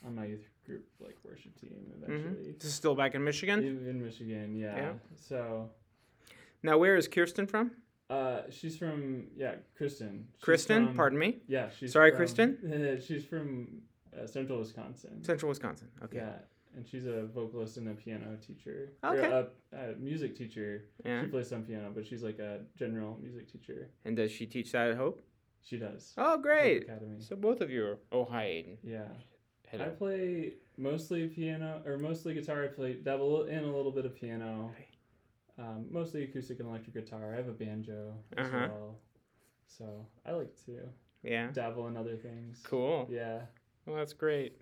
[0.04, 2.52] on my youth group like worship team eventually.
[2.58, 3.60] This is still back in Michigan.
[3.60, 4.76] In, in Michigan, yeah.
[4.76, 4.92] Yeah.
[5.16, 5.70] So,
[6.62, 7.72] Now, where is Kirsten from?
[8.10, 10.26] uh, she's from yeah, Kristen.
[10.36, 11.38] She's Kristen, from- pardon me.
[11.46, 13.00] Yeah, she's Sorry, from- Kristen?
[13.06, 13.68] she's from
[14.16, 15.22] uh, Central Wisconsin.
[15.22, 15.88] Central Wisconsin.
[16.02, 16.16] Okay.
[16.18, 16.32] Yeah,
[16.76, 18.92] and she's a vocalist and a piano teacher.
[19.04, 19.26] Okay.
[19.26, 20.84] Or a, a music teacher.
[21.04, 21.22] Yeah.
[21.22, 23.90] She plays some piano, but she's like a general music teacher.
[24.04, 25.22] And does she teach that at Hope?
[25.62, 26.12] She does.
[26.16, 26.84] Oh, great.
[26.84, 27.20] Academy.
[27.20, 27.98] So both of you are.
[28.10, 28.78] Oh, hi, Adian.
[28.82, 29.08] Yeah.
[29.78, 32.64] I play mostly piano or mostly guitar.
[32.64, 34.72] I play dabble in a little bit of piano.
[35.60, 37.34] Um, mostly acoustic and electric guitar.
[37.34, 38.68] I have a banjo as Uh-huh.
[38.70, 38.96] well.
[39.66, 40.88] So I like to
[41.22, 41.50] Yeah.
[41.52, 42.62] dabble in other things.
[42.64, 43.06] Cool.
[43.10, 43.42] Yeah.
[43.86, 44.56] Well, that's great.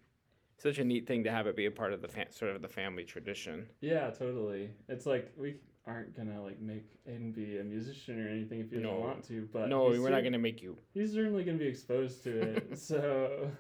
[0.57, 2.63] Such a neat thing to have it be a part of the fa- sort of
[2.63, 3.69] the family tradition.
[3.81, 4.71] Yeah, totally.
[4.89, 8.81] It's like we aren't gonna like make Adian be a musician or anything if you
[8.81, 8.91] No.
[8.91, 10.77] don't want to, but no, we're not going to make you.
[10.93, 12.77] He's certainly gonna be exposed to it.
[12.79, 13.51] so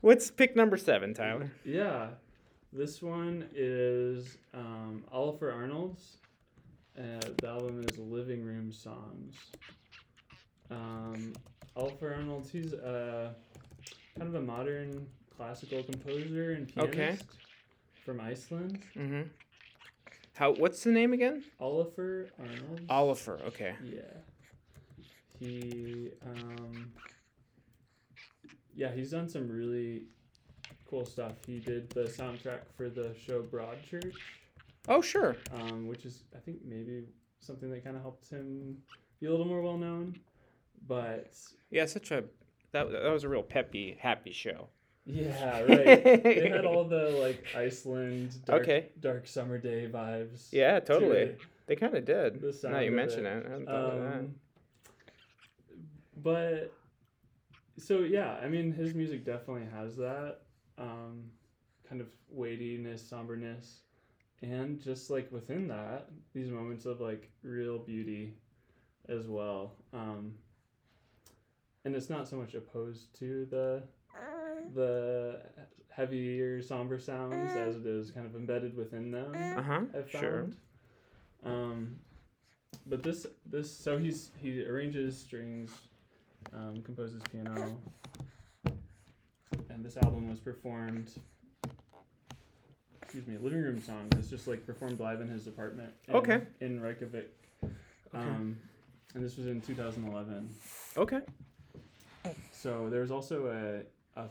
[0.00, 1.50] What's pick number seven, Tyler?
[1.64, 2.10] yeah,
[2.72, 6.18] this one is um, Ólafur Arnalds.
[6.98, 9.34] Uh, the album is Living Room Songs.
[10.70, 11.32] Um,
[11.76, 13.32] Ólafur Arnalds, he's uh,
[14.18, 15.06] kind of a modern
[15.36, 17.18] classical composer and pianist Okay.
[18.04, 18.80] from Iceland.
[18.96, 19.22] Mm-hmm.
[20.34, 20.52] How?
[20.54, 21.44] What's the name again?
[21.60, 22.82] Ólafur Arnalds.
[22.88, 23.44] Ólafur.
[23.46, 23.74] Okay.
[23.84, 24.00] Yeah.
[25.38, 26.92] He um
[28.74, 30.02] yeah, he's done some really
[30.88, 31.32] cool stuff.
[31.46, 34.14] He did the soundtrack for the show Broadchurch,
[34.88, 35.36] Oh, sure.
[35.52, 37.04] um, which is I think maybe
[37.40, 38.78] something that kind of helped him
[39.20, 40.18] be a little more well known.
[40.86, 41.32] But
[41.70, 42.24] Yeah, such a
[42.72, 44.68] that that was a real peppy, happy show.
[45.06, 46.22] yeah, right.
[46.22, 48.88] they had all the like Iceland dark, Okay.
[49.00, 50.48] dark summer day vibes.
[50.52, 51.16] Yeah, totally.
[51.18, 51.40] it.
[51.66, 52.40] They kind of did.
[52.40, 53.36] The now you mention it.
[53.38, 53.46] it.
[53.46, 54.18] I hadn't thought of that.
[54.20, 54.34] Um,
[56.22, 56.72] but
[57.76, 60.40] so yeah, I mean, his music definitely has that
[60.78, 61.24] um,
[61.88, 63.80] kind of weightiness, somberness,
[64.42, 68.34] and just like within that, these moments of like real beauty
[69.08, 69.72] as well.
[69.92, 70.34] Um,
[71.84, 73.82] and it's not so much opposed to the
[74.74, 75.40] the
[75.88, 79.32] heavier, somber sounds as it is kind of embedded within them.
[79.34, 79.80] Uh huh.
[79.96, 80.10] I've found.
[80.10, 80.46] Sure.
[81.44, 81.96] Um,
[82.86, 85.70] but this this so he's he arranges strings,
[86.52, 87.76] um, composes piano,
[89.84, 91.10] this album was performed.
[93.02, 94.10] Excuse me, living room songs.
[94.16, 95.90] It's just like performed live in his apartment.
[96.08, 96.40] In, Okay.
[96.60, 97.32] In Reykjavik.
[98.12, 98.58] Um,
[99.14, 100.48] and this was in 2011.
[100.96, 101.20] Okay.
[102.52, 103.84] So there was also
[104.16, 104.28] a, a,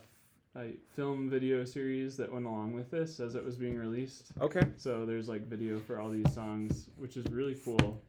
[0.60, 4.28] a film video series that went along with this as it was being released.
[4.42, 4.62] Okay.
[4.78, 8.02] So there's like video for all these songs, which is really cool.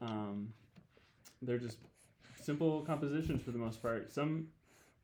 [0.00, 0.48] Um,
[1.40, 1.78] they're just
[2.42, 4.12] simple compositions for the most part.
[4.12, 4.48] Some,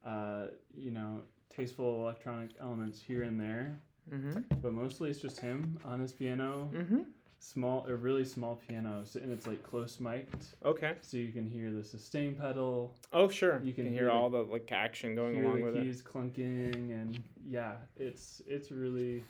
[0.05, 0.47] uh,
[0.77, 1.21] you know,
[1.55, 3.79] tasteful electronic elements here and there,
[4.13, 4.41] Mm-hmm.
[4.63, 7.01] but mostly it's just him on his piano, Mm-hmm.
[7.41, 10.95] small, a really small piano, so, and it's like close mic'd, Okay.
[11.03, 13.61] so you can hear the sustain pedal, Oh, sure.
[13.61, 15.83] You You can can, hear hear all the like action going along the with it.
[15.83, 19.25] keys clunking, and yeah, it's it's really,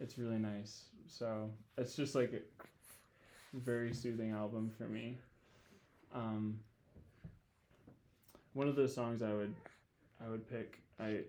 [0.00, 0.84] it's really nice.
[1.06, 2.40] So it's just like a
[3.58, 5.18] very soothing album for me.
[6.14, 6.60] Um,
[8.54, 9.54] one of the songs I would,
[10.24, 10.80] I would pick.
[11.00, 11.20] I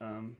[0.00, 0.36] um,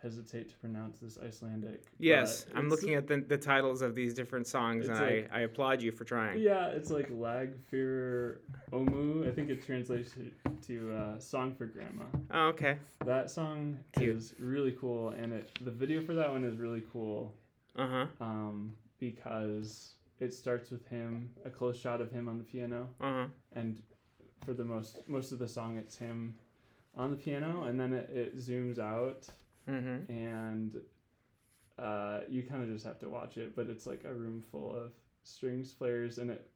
[0.00, 1.84] hesitate to pronounce this Icelandic.
[1.98, 5.40] Yes, I'm looking at the, the titles of these different songs, and like- I, I
[5.40, 6.40] applaud you for trying.
[6.40, 8.38] Yeah, it's like Lag Fyrir
[8.70, 9.26] Ömmu.
[9.26, 10.30] I think it translates to,
[10.66, 12.04] to uh, Song for Grandma.
[12.32, 12.76] Oh, okay.
[13.04, 14.16] That song Cute.
[14.16, 17.34] is really cool, and it the video for that one is really cool
[17.76, 18.06] Uh huh.
[18.20, 23.12] um, because it starts with him, a close shot of him on the piano, Uh
[23.12, 23.26] huh.
[23.54, 23.82] and
[24.44, 26.34] for the most most of the song, it's him
[26.96, 29.26] on the piano, and then it, it zooms out,
[29.68, 30.12] Mm-hmm.
[30.12, 30.76] and
[31.78, 33.56] uh, you kind of just have to watch it.
[33.56, 34.92] But it's like a room full of
[35.22, 36.48] strings players, and it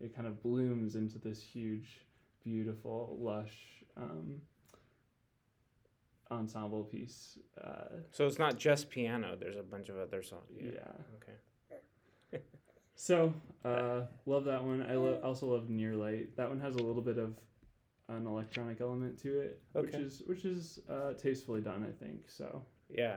[0.00, 2.00] it kind of blooms into this huge,
[2.44, 3.56] beautiful, lush.
[3.96, 4.40] Um,
[6.30, 9.36] ensemble piece uh, So it's not just piano.
[9.38, 10.44] There's a bunch of other songs.
[10.60, 10.78] yeah.
[11.16, 12.42] Okay.
[12.94, 13.32] So,
[13.64, 14.82] uh, love that one.
[14.82, 16.36] I lo- also love Near Light.
[16.36, 17.34] That one has a little bit of
[18.16, 22.28] an electronic element to it, which is which is uh, tastefully done, I think.
[22.28, 23.16] So, Yeah.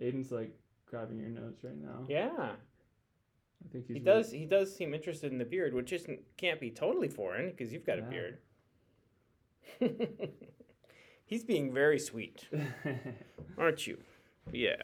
[0.00, 0.56] Adian's like
[0.86, 2.04] grabbing your notes right now.
[2.08, 2.30] Yeah.
[3.64, 4.30] I think he's He does.
[4.30, 7.86] He does seem interested in the beard, which isn't can't be totally foreign because you've
[7.86, 8.38] got a beard.
[11.26, 12.48] He's being very sweet,
[13.58, 13.98] aren't you?
[14.50, 14.80] Yeah.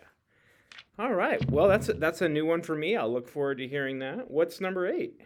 [0.98, 1.42] All right.
[1.50, 2.96] Well, that's a, that's a new one for me.
[2.96, 4.30] I'll look forward to hearing that.
[4.30, 5.22] What's number eight?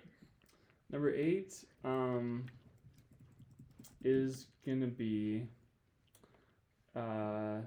[0.90, 2.46] Number eight um,
[4.04, 5.46] is gonna be.
[6.96, 7.60] Uh,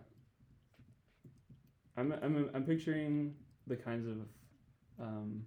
[1.97, 3.35] I'm, I'm I'm picturing
[3.67, 4.17] the kinds of
[4.99, 5.45] um,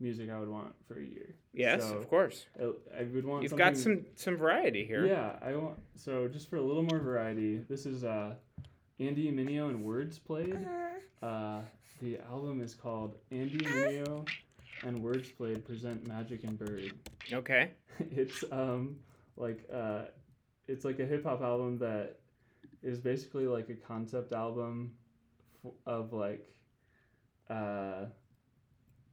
[0.00, 1.34] music I would want for a year.
[1.54, 2.46] Yes, So, of course.
[2.60, 2.64] I,
[3.00, 3.42] I would want.
[3.42, 5.06] You've got some some variety here.
[5.06, 5.78] Yeah, I want.
[5.96, 8.34] So just for a little more variety, this is uh,
[9.00, 10.62] Andy Mineo and Wordsplayed.
[11.22, 11.60] Uh,
[12.02, 14.28] the album is called Andy Mineo
[14.82, 16.92] and Words Played present Magic and Bird.
[17.32, 17.70] Okay.
[18.10, 18.96] it's um
[19.36, 20.02] like uh
[20.68, 22.18] it's like a hip hop album that
[22.82, 24.92] is basically like a concept album
[25.64, 26.48] f- of like
[27.50, 28.06] uh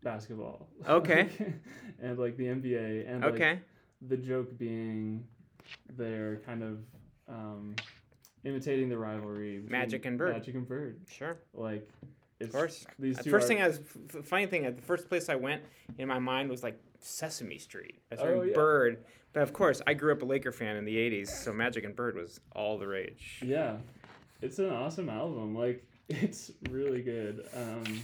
[0.04, 0.68] basketball.
[0.88, 1.30] Okay.
[2.02, 3.60] and like the NBA and like Okay.
[4.08, 5.26] the joke being
[5.96, 6.80] they're kind of
[7.30, 7.76] um
[8.44, 10.34] imitating the rivalry Magic and Bird.
[10.34, 11.00] Magic and Bird.
[11.10, 11.38] Sure.
[11.54, 11.88] Like
[12.46, 12.86] it's course.
[13.00, 14.64] these two first are- thing I was f- funny thing.
[14.64, 15.62] The first place I went
[15.98, 18.02] in my mind was like Sesame Street.
[18.12, 18.54] I was Oh, yeah.
[18.54, 21.84] Bird, but of course I grew up a Laker fan in the '80s, so Magic
[21.84, 23.42] and Bird was all the rage.
[23.46, 23.78] Yeah,
[24.42, 25.56] it's an awesome album.
[25.56, 28.02] Like it's really good, um,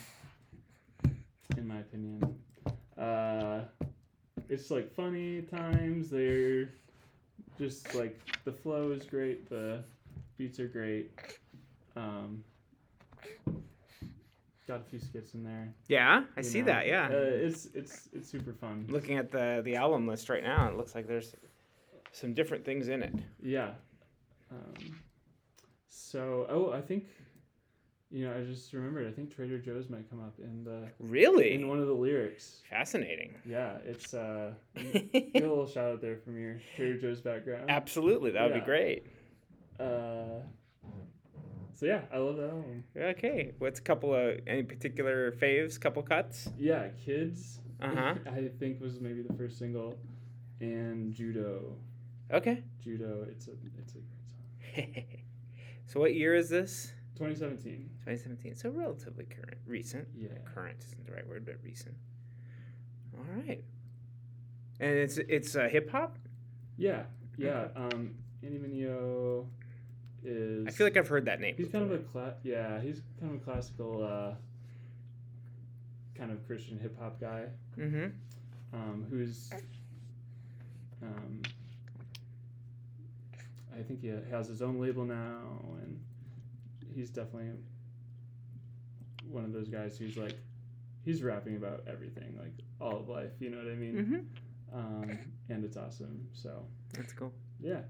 [1.57, 2.35] in my opinion.
[2.97, 3.61] Uh,
[4.49, 6.09] it's like funny times.
[6.09, 6.69] They're
[7.59, 9.49] just like the flow is great.
[9.49, 9.83] The
[10.38, 11.11] beats are great.
[11.95, 12.43] Um,
[14.68, 15.74] got a few skits in there.
[15.88, 16.65] Yeah, I see know.
[16.65, 16.88] that.
[16.88, 17.05] Yeah.
[17.05, 18.86] uh, it's it's it's super fun.
[18.89, 21.36] Looking at the the album list right now, it looks like there's
[22.11, 23.13] some different things in it.
[23.41, 23.72] Yeah.
[24.51, 24.99] Um,
[25.89, 27.05] so, oh, I think,
[28.09, 29.07] you know, I just remembered.
[29.07, 32.61] I think Trader Joe's might come up in the Really in one of the lyrics.
[32.70, 33.36] fascinating.
[33.45, 37.70] Yeah, it's uh, get a little shout out there from your Trader Joe's background.
[37.70, 38.59] Absolutely, that would Yeah.
[38.61, 39.07] be great.
[39.80, 40.39] Uh,
[41.78, 42.84] so yeah, I love that album.
[42.97, 45.80] Okay, what's a couple of any particular faves?
[45.80, 46.49] Couple cuts?
[46.57, 47.59] Yeah, Kids.
[47.80, 48.15] Uh-huh.
[48.32, 49.95] I think was maybe the first single,
[50.59, 51.75] and Judo.
[52.34, 52.63] Okay.
[52.84, 53.28] Judo.
[53.30, 55.03] It's a it's a great song.
[55.86, 56.93] so what year is this?
[57.15, 57.89] 2017.
[58.05, 58.55] 2017.
[58.55, 60.07] So relatively current, recent.
[60.15, 60.30] Yeah.
[60.51, 61.95] Current isn't the right word, but recent.
[63.15, 63.63] All right.
[64.80, 66.17] And it's it's uh, hip hop.
[66.75, 67.03] Yeah.
[67.38, 67.67] Yeah.
[67.75, 69.45] Um, Andy Mineo
[70.28, 70.67] is.
[70.67, 71.55] I feel like I've heard that name.
[71.57, 74.36] he's kind of a cla- yeah he's kind of a classical uh,
[76.17, 77.45] kind of Christian hip hop guy.
[77.78, 78.11] Mhm.
[78.73, 79.49] um, who's
[81.01, 81.41] um,
[83.78, 85.39] I think he has his own label now,
[85.84, 85.99] and
[86.95, 87.51] he's definitely
[89.30, 90.36] one of those guys who's like
[91.05, 93.32] he's rapping about everything, like all of life.
[93.39, 94.28] You know what I mean?
[94.73, 94.75] Mhm.
[94.78, 95.17] Um,
[95.49, 96.28] and it's awesome.
[96.34, 97.32] So That's cool.
[97.59, 97.82] yeah.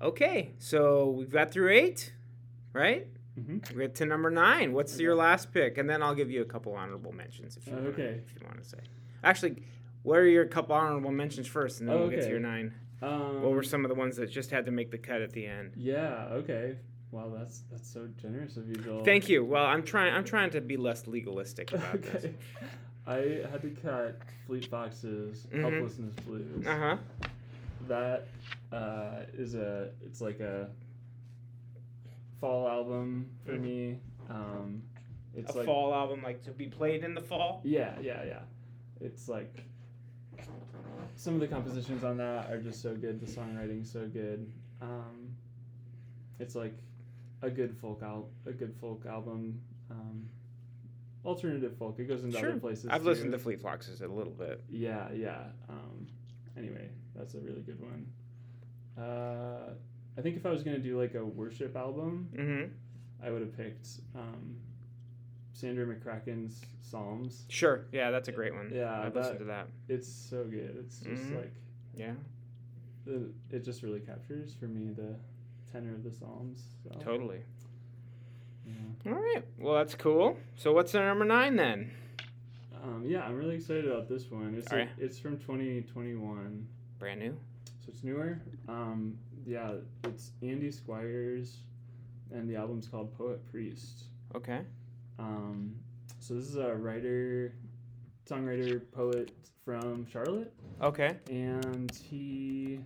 [0.00, 2.12] Okay, so we've got through eight,
[2.72, 3.06] right?
[3.38, 3.70] Mhm.
[3.74, 4.72] We get to number nine.
[4.72, 5.78] What's your last pick?
[5.78, 7.86] And then I'll give you a couple honorable mentions if you want.
[7.88, 8.22] Okay.
[8.26, 8.78] If you want to say.
[9.22, 9.62] Actually,
[10.02, 12.74] what are your couple honorable mentions first, and then Oh, we'll get to your nine.
[13.02, 15.32] Um, What were some of the ones that just had to make the cut at
[15.32, 15.72] the end?
[15.76, 16.28] Yeah.
[16.32, 16.76] Okay.
[17.12, 19.04] Wow, that's that's so generous of you, Joel.
[19.04, 19.44] Thank you.
[19.44, 20.14] Well, I'm trying.
[20.14, 22.24] I'm trying to be less legalistic about this.
[22.24, 22.34] okay.
[23.06, 25.60] I had to cut Fleet Foxes' Mhm.
[25.60, 26.66] Helplessness Blues.
[26.66, 26.96] Uh huh.
[27.88, 28.28] That
[28.72, 30.68] uh, is a it's like a
[32.40, 33.98] fall album for me.
[34.28, 34.82] Um,
[35.34, 37.60] it's A like fall album, like to be played in the fall.
[37.64, 38.40] yeah, yeah, yeah.
[39.00, 39.64] It's like
[41.16, 43.20] some of the compositions on that are just so good.
[43.20, 44.50] The songwriting's so good.
[44.80, 45.34] Um,
[46.38, 46.76] it's like
[47.42, 49.60] a good folk al- a good folk album.
[49.90, 50.28] Um,
[51.24, 51.98] alternative folk.
[51.98, 52.50] It goes into Sure.
[52.50, 52.86] other places.
[52.88, 54.62] I've listened to Fleet Foxes a little bit.
[54.70, 55.44] Yeah, yeah.
[55.68, 56.06] Um,
[56.56, 58.06] anyway, that's a really good one.
[58.98, 59.70] Uh,
[60.18, 62.72] I think if I was gonna do like a worship album, Mm-hmm.
[63.24, 64.56] I would have picked um,
[65.52, 67.44] Sandra McCracken's Psalms.
[67.48, 67.84] Sure.
[67.92, 68.70] Yeah, that's a great one.
[68.74, 69.68] Yeah, I've that- listened to that.
[69.88, 70.76] It's so good.
[70.80, 71.36] It's just Mhm.
[71.36, 71.52] like
[71.94, 72.14] Yeah.
[73.04, 75.16] the, it just really captures for me the
[75.70, 76.62] tenor of the Psalms.
[76.82, 77.42] So, Totally.
[78.66, 79.12] yeah.
[79.12, 79.44] All right.
[79.58, 80.38] Well, that's cool.
[80.56, 81.90] So what's our number nine then?
[82.82, 84.54] Um, yeah, I'm really excited about this one.
[84.54, 84.94] It's Are like, ya?
[85.04, 86.66] it's from 2021.
[86.98, 87.36] Brand new.
[87.90, 88.38] So it's newer.
[88.68, 89.72] Um, yeah,
[90.04, 91.56] it's Andy Squyres,
[92.32, 94.04] and the album's called Poet Priest.
[94.36, 94.60] Okay.
[95.18, 95.74] Um,
[96.20, 97.52] so this is a writer,
[98.28, 99.32] songwriter, poet
[99.64, 101.16] from Charlotte, Okay.
[101.30, 102.78] and he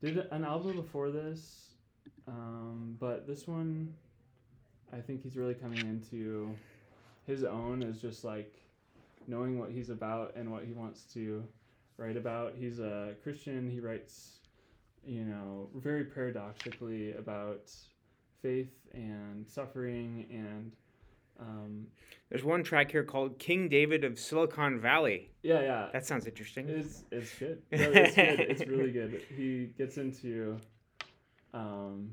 [0.00, 1.70] did an album before this,
[2.28, 3.92] um, but this one,
[4.92, 6.54] I think he's really coming into
[7.26, 8.54] his own as just like
[9.26, 11.42] knowing what he's about and what he wants to
[11.96, 12.54] write about.
[12.58, 13.70] He's a Christian.
[13.70, 14.38] He writes,
[15.04, 17.70] you know, very paradoxically about
[18.42, 20.72] faith and suffering and
[21.40, 21.86] um,
[22.28, 25.30] There's one track here called King David of Silicon Valley.
[25.42, 25.88] yeah, yeah.
[25.92, 26.68] That sounds interesting.
[26.68, 27.62] It's it's good.
[27.72, 28.40] No, it's good.
[28.40, 29.22] It's really good.
[29.34, 30.58] He gets into,
[31.54, 32.10] um,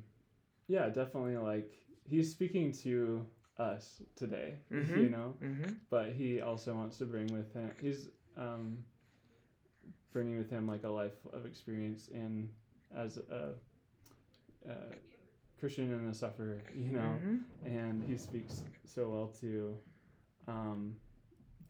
[0.68, 1.72] yeah, definitely like
[2.10, 3.26] he's speaking to
[3.60, 5.12] us today, you Mhm.
[5.12, 5.36] know.
[5.44, 5.74] mm-hmm.
[5.90, 7.72] But he also wants to bring with him.
[7.82, 8.78] He's um,
[10.14, 12.50] bringing with him like a life of experience in
[12.96, 13.52] as a,
[14.68, 14.74] a
[15.60, 17.36] Christian and a sufferer, you know hmm
[17.66, 19.76] and he speaks so well to
[20.48, 20.96] um,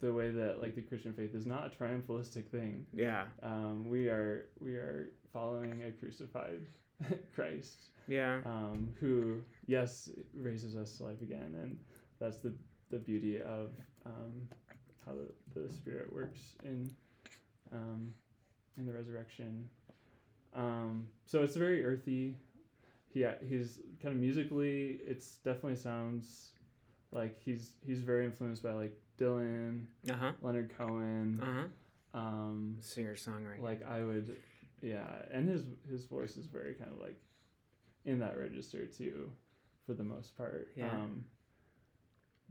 [0.00, 2.86] the way that like the Christian faith is not a triumphalistic thing.
[2.94, 3.24] Yeah.
[3.42, 6.60] Um, we are we are following a crucified
[7.34, 8.40] Christ Yeah.
[8.46, 11.78] um, who yes raises us to life again, and
[12.20, 12.52] that's the
[12.90, 13.70] the beauty of
[14.06, 14.48] um,
[15.04, 16.90] how the, the Spirit works in
[17.72, 18.12] um,
[18.80, 19.68] in the resurrection.
[20.54, 22.34] Um, so it's very earthy.
[23.12, 24.98] He he's kind of musically.
[25.06, 26.50] It's definitely sounds
[27.12, 30.32] like he's he's very influenced by like Dylan, Uh huh.
[30.42, 31.40] Leonard Cohen.
[31.42, 31.66] Uh huh.
[32.12, 33.62] Um, Singer songwriter.
[33.62, 34.36] like I would,
[34.82, 37.16] yeah, and his his voice is very kind of like
[38.04, 39.30] in that register too,
[39.86, 40.68] for the most part.
[40.74, 40.90] Yeah.
[40.90, 41.24] Um,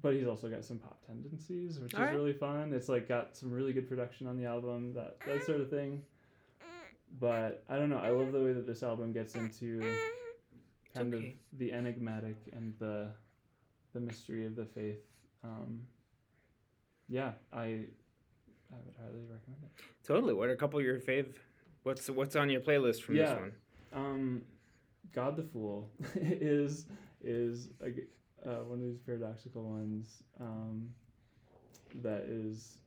[0.01, 2.15] but he's also got some pop tendencies, which is Alright.
[2.15, 2.71] really fun.
[2.71, 6.01] It's like got some really good production on the album, that that sort of thing.
[7.19, 7.97] But I don't know.
[7.97, 9.81] I love the way that this album gets into
[10.95, 11.35] kind okay.
[11.51, 13.07] of the enigmatic and the
[13.93, 14.99] the mystery of the faith.
[15.43, 15.81] Um,
[17.07, 17.85] yeah, I
[18.71, 19.83] I would highly recommend it.
[20.05, 20.33] Totally.
[20.33, 21.33] What are a couple of your fave?
[21.83, 23.33] What's what's on your playlist from Yeah.
[23.33, 23.51] this one?
[23.93, 24.41] Um,
[25.11, 26.85] God the Fool is
[27.23, 28.01] is a g
[28.45, 30.89] uh, one of these paradoxical ones um,
[31.95, 32.77] that is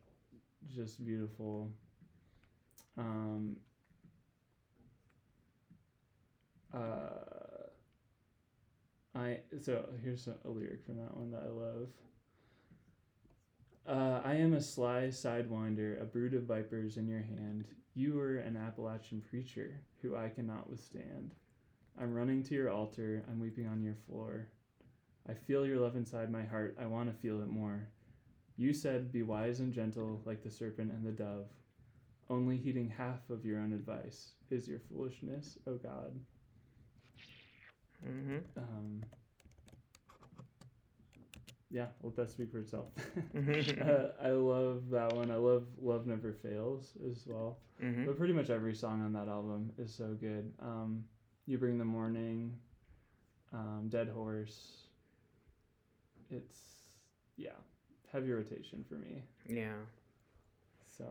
[0.75, 1.70] just beautiful.
[2.97, 3.57] Um,
[6.75, 7.68] uh,
[9.14, 11.89] I so here's a, a lyric from that one that I love.
[13.87, 17.66] Uh, I am a sly sidewinder, a brood of vipers in your hand.
[17.95, 21.33] You are an Appalachian preacher who I cannot withstand.
[22.01, 24.49] I'm running to your altar, I'm weeping on your floor.
[25.29, 27.89] I feel your love inside my heart, I want to feel it more.
[28.57, 31.49] You said, Be wise and gentle like the serpent and the dove.
[32.31, 36.18] Only heeding half of your own advice is your foolishness, O God.
[38.07, 38.38] Mm-hmm.
[38.59, 39.03] Um,
[41.70, 42.86] yeah, let that speak for itself.
[43.34, 43.88] Mhm.
[43.88, 45.30] uh, I love that one.
[45.30, 47.59] I love Love Never Fails as well.
[47.82, 48.05] mm-hmm.
[48.05, 50.53] But pretty much every song on that album is so good.
[50.61, 51.05] Um,
[51.46, 52.55] you Bring the Morning,
[53.55, 54.82] um, Dead Horse.
[56.30, 56.57] It's,
[57.36, 57.50] yeah,
[58.12, 59.22] heavy rotation for me.
[59.48, 59.72] Yeah,
[60.96, 61.05] So,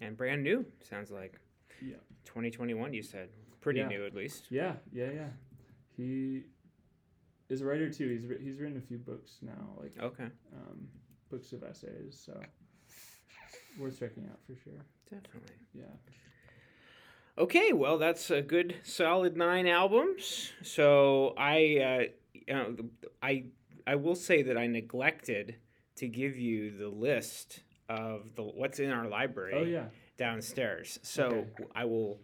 [0.00, 1.38] and brand new sounds like.
[1.82, 1.96] Yeah.
[2.24, 3.28] 2021, you said.
[3.60, 3.88] Pretty Yeah.
[3.88, 4.44] new, at least.
[4.50, 5.28] yeah, yeah, yeah.
[5.96, 6.42] He
[7.48, 8.08] is a writer too.
[8.08, 10.88] He's, he's written a few books now, like Okay, um,
[11.30, 12.20] books of essays.
[12.24, 12.38] So,
[13.78, 14.84] worth checking out for sure.
[15.10, 15.54] definitely.
[15.74, 15.84] Yeah.
[17.36, 20.52] Okay, well, that's a good solid nine albums.
[20.62, 22.76] So I, uh, you know,
[23.20, 23.44] I,
[23.86, 25.56] I will say that I neglected
[25.96, 29.86] to give you the list of the what's in our library Oh, yeah.
[30.16, 31.00] downstairs.
[31.02, 31.64] So Okay.
[31.74, 32.20] I will,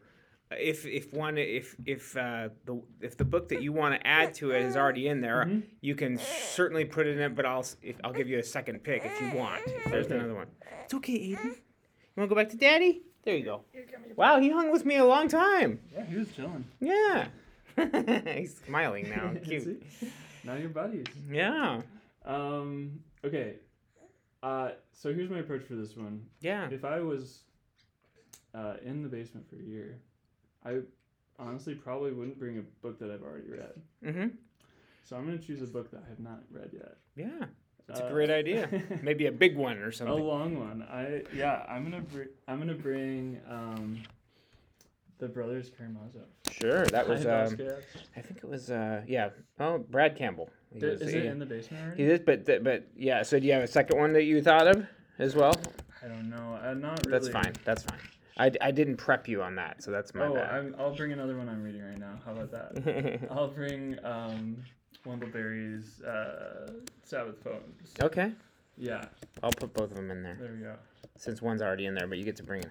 [0.58, 4.34] if if one if if uh, the if the book that you want to add
[4.34, 5.62] to it is already in there, Mhm.
[5.80, 7.34] you can certainly put it in it.
[7.36, 9.62] But I'll if, I'll give you a second pick if you want.
[9.66, 10.16] If there's Okay.
[10.16, 10.48] another one,
[10.84, 11.44] it's okay, Adian.
[11.44, 13.02] You want to go back to Daddy?
[13.22, 13.64] There you go.
[14.16, 15.78] Wow, he hung with me a long time.
[15.94, 16.64] Yeah, he was chilling.
[16.80, 17.28] Yeah.
[18.36, 19.34] He's smiling now.
[19.44, 19.62] Cute.
[20.00, 20.08] See?
[20.42, 21.04] Now you're buddies.
[21.30, 21.82] Yeah.
[22.24, 23.56] Um, okay.
[24.42, 26.24] Uh, so here's my approach for this one.
[26.40, 26.68] Yeah.
[26.70, 27.40] If I was
[28.54, 29.98] uh, in the basement for a year,
[30.64, 30.78] I
[31.38, 33.72] honestly probably wouldn't bring a book that I've already read.
[34.04, 34.28] Mm-hmm.
[35.04, 36.96] So I'm gonna choose a book that I have not read yet.
[37.16, 37.46] Yeah.
[37.86, 38.68] That's Uh, a great idea.
[39.02, 40.18] Maybe a big one or something.
[40.18, 40.82] a long one.
[40.82, 41.64] I yeah.
[41.68, 44.02] I'm gonna br- I'm gonna bring um,
[45.18, 46.26] the Brothers Karamazov.
[46.52, 46.84] Sure.
[46.86, 47.26] That was.
[47.26, 47.56] Um,
[48.16, 48.70] I think it was.
[48.70, 49.30] Uh, yeah.
[49.58, 50.50] Oh, Brad Campbell.
[50.72, 52.04] He was- Is he- it in the basement already?
[52.04, 53.22] He is, but but yeah.
[53.22, 54.86] So do you have a second one that you thought of
[55.18, 55.54] as well?
[56.04, 56.60] I don't know.
[56.62, 57.18] Uh, not really.
[57.18, 57.52] That's fine.
[57.64, 57.98] That's fine.
[58.38, 60.50] I, I didn't prep you on that, so that's my Oh, bad.
[60.50, 62.18] I'm, I'll bring another one I'm reading right now.
[62.24, 63.20] How about that?
[63.30, 64.56] I'll bring um,
[65.04, 66.70] Wendell Berry's uh,
[67.04, 67.94] Sabbath Poems.
[68.02, 68.32] okay.
[68.78, 69.04] Yeah,
[69.42, 70.74] I'll put both of them in there there we go.
[71.18, 72.70] since one's already in there, but you get to bring it.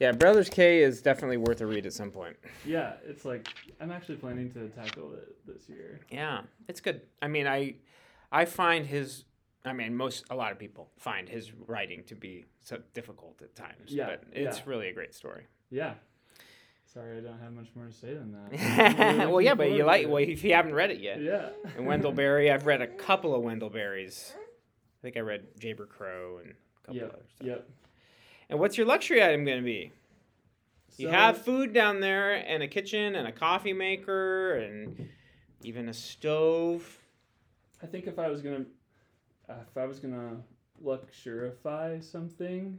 [0.00, 2.36] Yeah, Brothers K is definitely worth a read at some point.
[2.66, 3.46] Yeah, it's like
[3.80, 6.00] I'm actually planning to tackle it this year.
[6.10, 7.02] Yeah, it's good.
[7.22, 7.76] I mean, I
[8.32, 9.24] I find his
[9.64, 13.54] I mean, most a lot of people find his writing to be so difficult at
[13.54, 13.90] times.
[13.90, 14.62] Yeah, but it's yeah.
[14.66, 15.46] really a great story.
[15.70, 15.94] Yeah.
[16.92, 19.16] Sorry, I don't have much more to say than that.
[19.16, 21.20] Really well, yeah, but you like well, if you haven't read it yet.
[21.20, 21.48] Yeah.
[21.76, 24.32] And Wendell Berry, I've read a couple of Wendell Berries.
[24.36, 27.12] I think I read Jayber Crow and a couple Yep.
[27.12, 27.46] other stuff.
[27.46, 27.70] Yep.
[28.50, 29.92] And what's your luxury item going to be?
[30.96, 35.08] You have food down there, and a kitchen, and a coffee maker, and
[35.62, 37.00] even a stove.
[37.82, 38.64] I think if I was gonna, uh,
[39.48, 40.36] if I was gonna
[40.82, 42.78] luxurify something,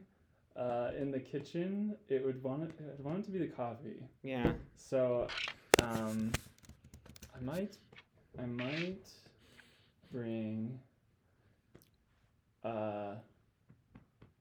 [0.55, 2.71] uh, in the kitchen, it would want it.
[2.79, 4.01] I'd want it to be the coffee.
[4.23, 4.53] Yeah.
[4.77, 5.27] So,
[5.81, 6.31] um,
[7.35, 7.75] I might,
[8.41, 9.07] I might
[10.11, 10.79] bring.
[12.63, 13.15] Uh,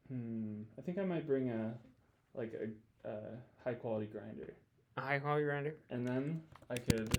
[0.09, 0.63] hmm.
[0.79, 1.75] I think I might bring a,
[2.35, 3.19] like a, a
[3.65, 4.55] high quality grinder,
[4.97, 5.75] A high quality grinder.
[5.91, 7.19] and then I could.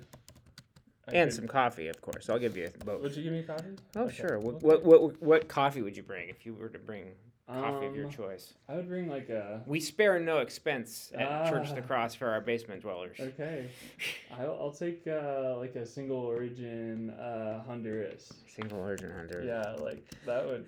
[1.14, 2.30] And some coffee, of course.
[2.30, 3.01] I'll give you both.
[3.01, 3.76] Would you give me coffee?
[3.95, 4.39] Oh, Okay, sure.
[4.39, 7.12] What, what, what, what coffee would you bring if you were to bring
[7.47, 8.53] coffee of your Um, choice?
[8.68, 9.62] I would bring like a.
[9.68, 11.86] We spare no expense at Church of the Ah.
[11.86, 13.18] Cross for our basement dwellers.
[13.20, 13.68] Okay,
[14.39, 18.34] I'll, I'll take uh, like a single origin uh, Honduras.
[18.47, 19.43] Single origin hunter.
[19.45, 20.66] Yeah, like that would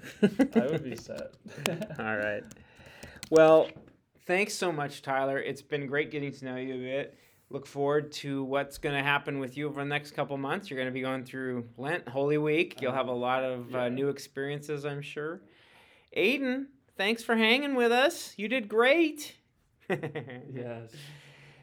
[0.55, 1.33] I would be set.
[1.99, 2.43] All right.
[3.31, 3.69] Well,
[4.27, 5.39] thanks so much, Tyler.
[5.39, 7.17] It's been great getting to know you a bit.
[7.49, 10.69] Look forward to what's going to happen with you over the next couple months.
[10.69, 12.81] You're going to be going through Lent, Holy Week.
[12.81, 15.39] You'll have a lot of uh, new experiences, I'm sure.
[16.15, 16.67] Adian,
[16.97, 18.33] thanks for hanging with us.
[18.37, 19.37] You did great.
[19.89, 20.91] yes.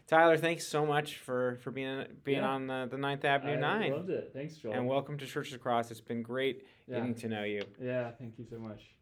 [0.07, 2.49] Tyler, thanks so much for, for being being Yeah.
[2.49, 3.93] on the, the Ninth Avenue I 9.
[3.93, 4.31] loved it.
[4.33, 4.73] Thanks, Joel.
[4.73, 5.91] And welcome to Church of the Cross.
[5.91, 6.97] It's been great yeah.
[6.97, 7.63] getting to know you.
[7.83, 8.95] yeah, thank you so much.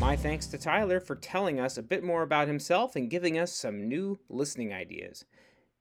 [0.00, 3.52] My thanks to Tyler for telling us a bit more about himself and giving us
[3.52, 5.26] some new listening ideas.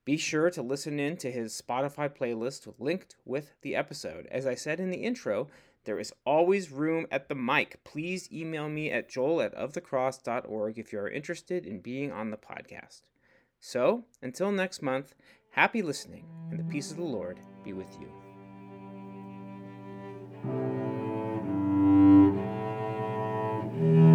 [0.04, 4.28] Be sure to listen in to his Spotify playlist linked with the episode.
[4.30, 5.48] As I said in the intro,
[5.86, 7.82] there is always room at the mic.
[7.86, 12.38] Please email me at joel at ofthecross.org if you are interested in being on the
[12.38, 13.04] podcast.
[13.62, 15.16] So, until next month,
[15.52, 18.12] happy listening, and the peace of the Lord be with you.
[23.80, 24.09] you.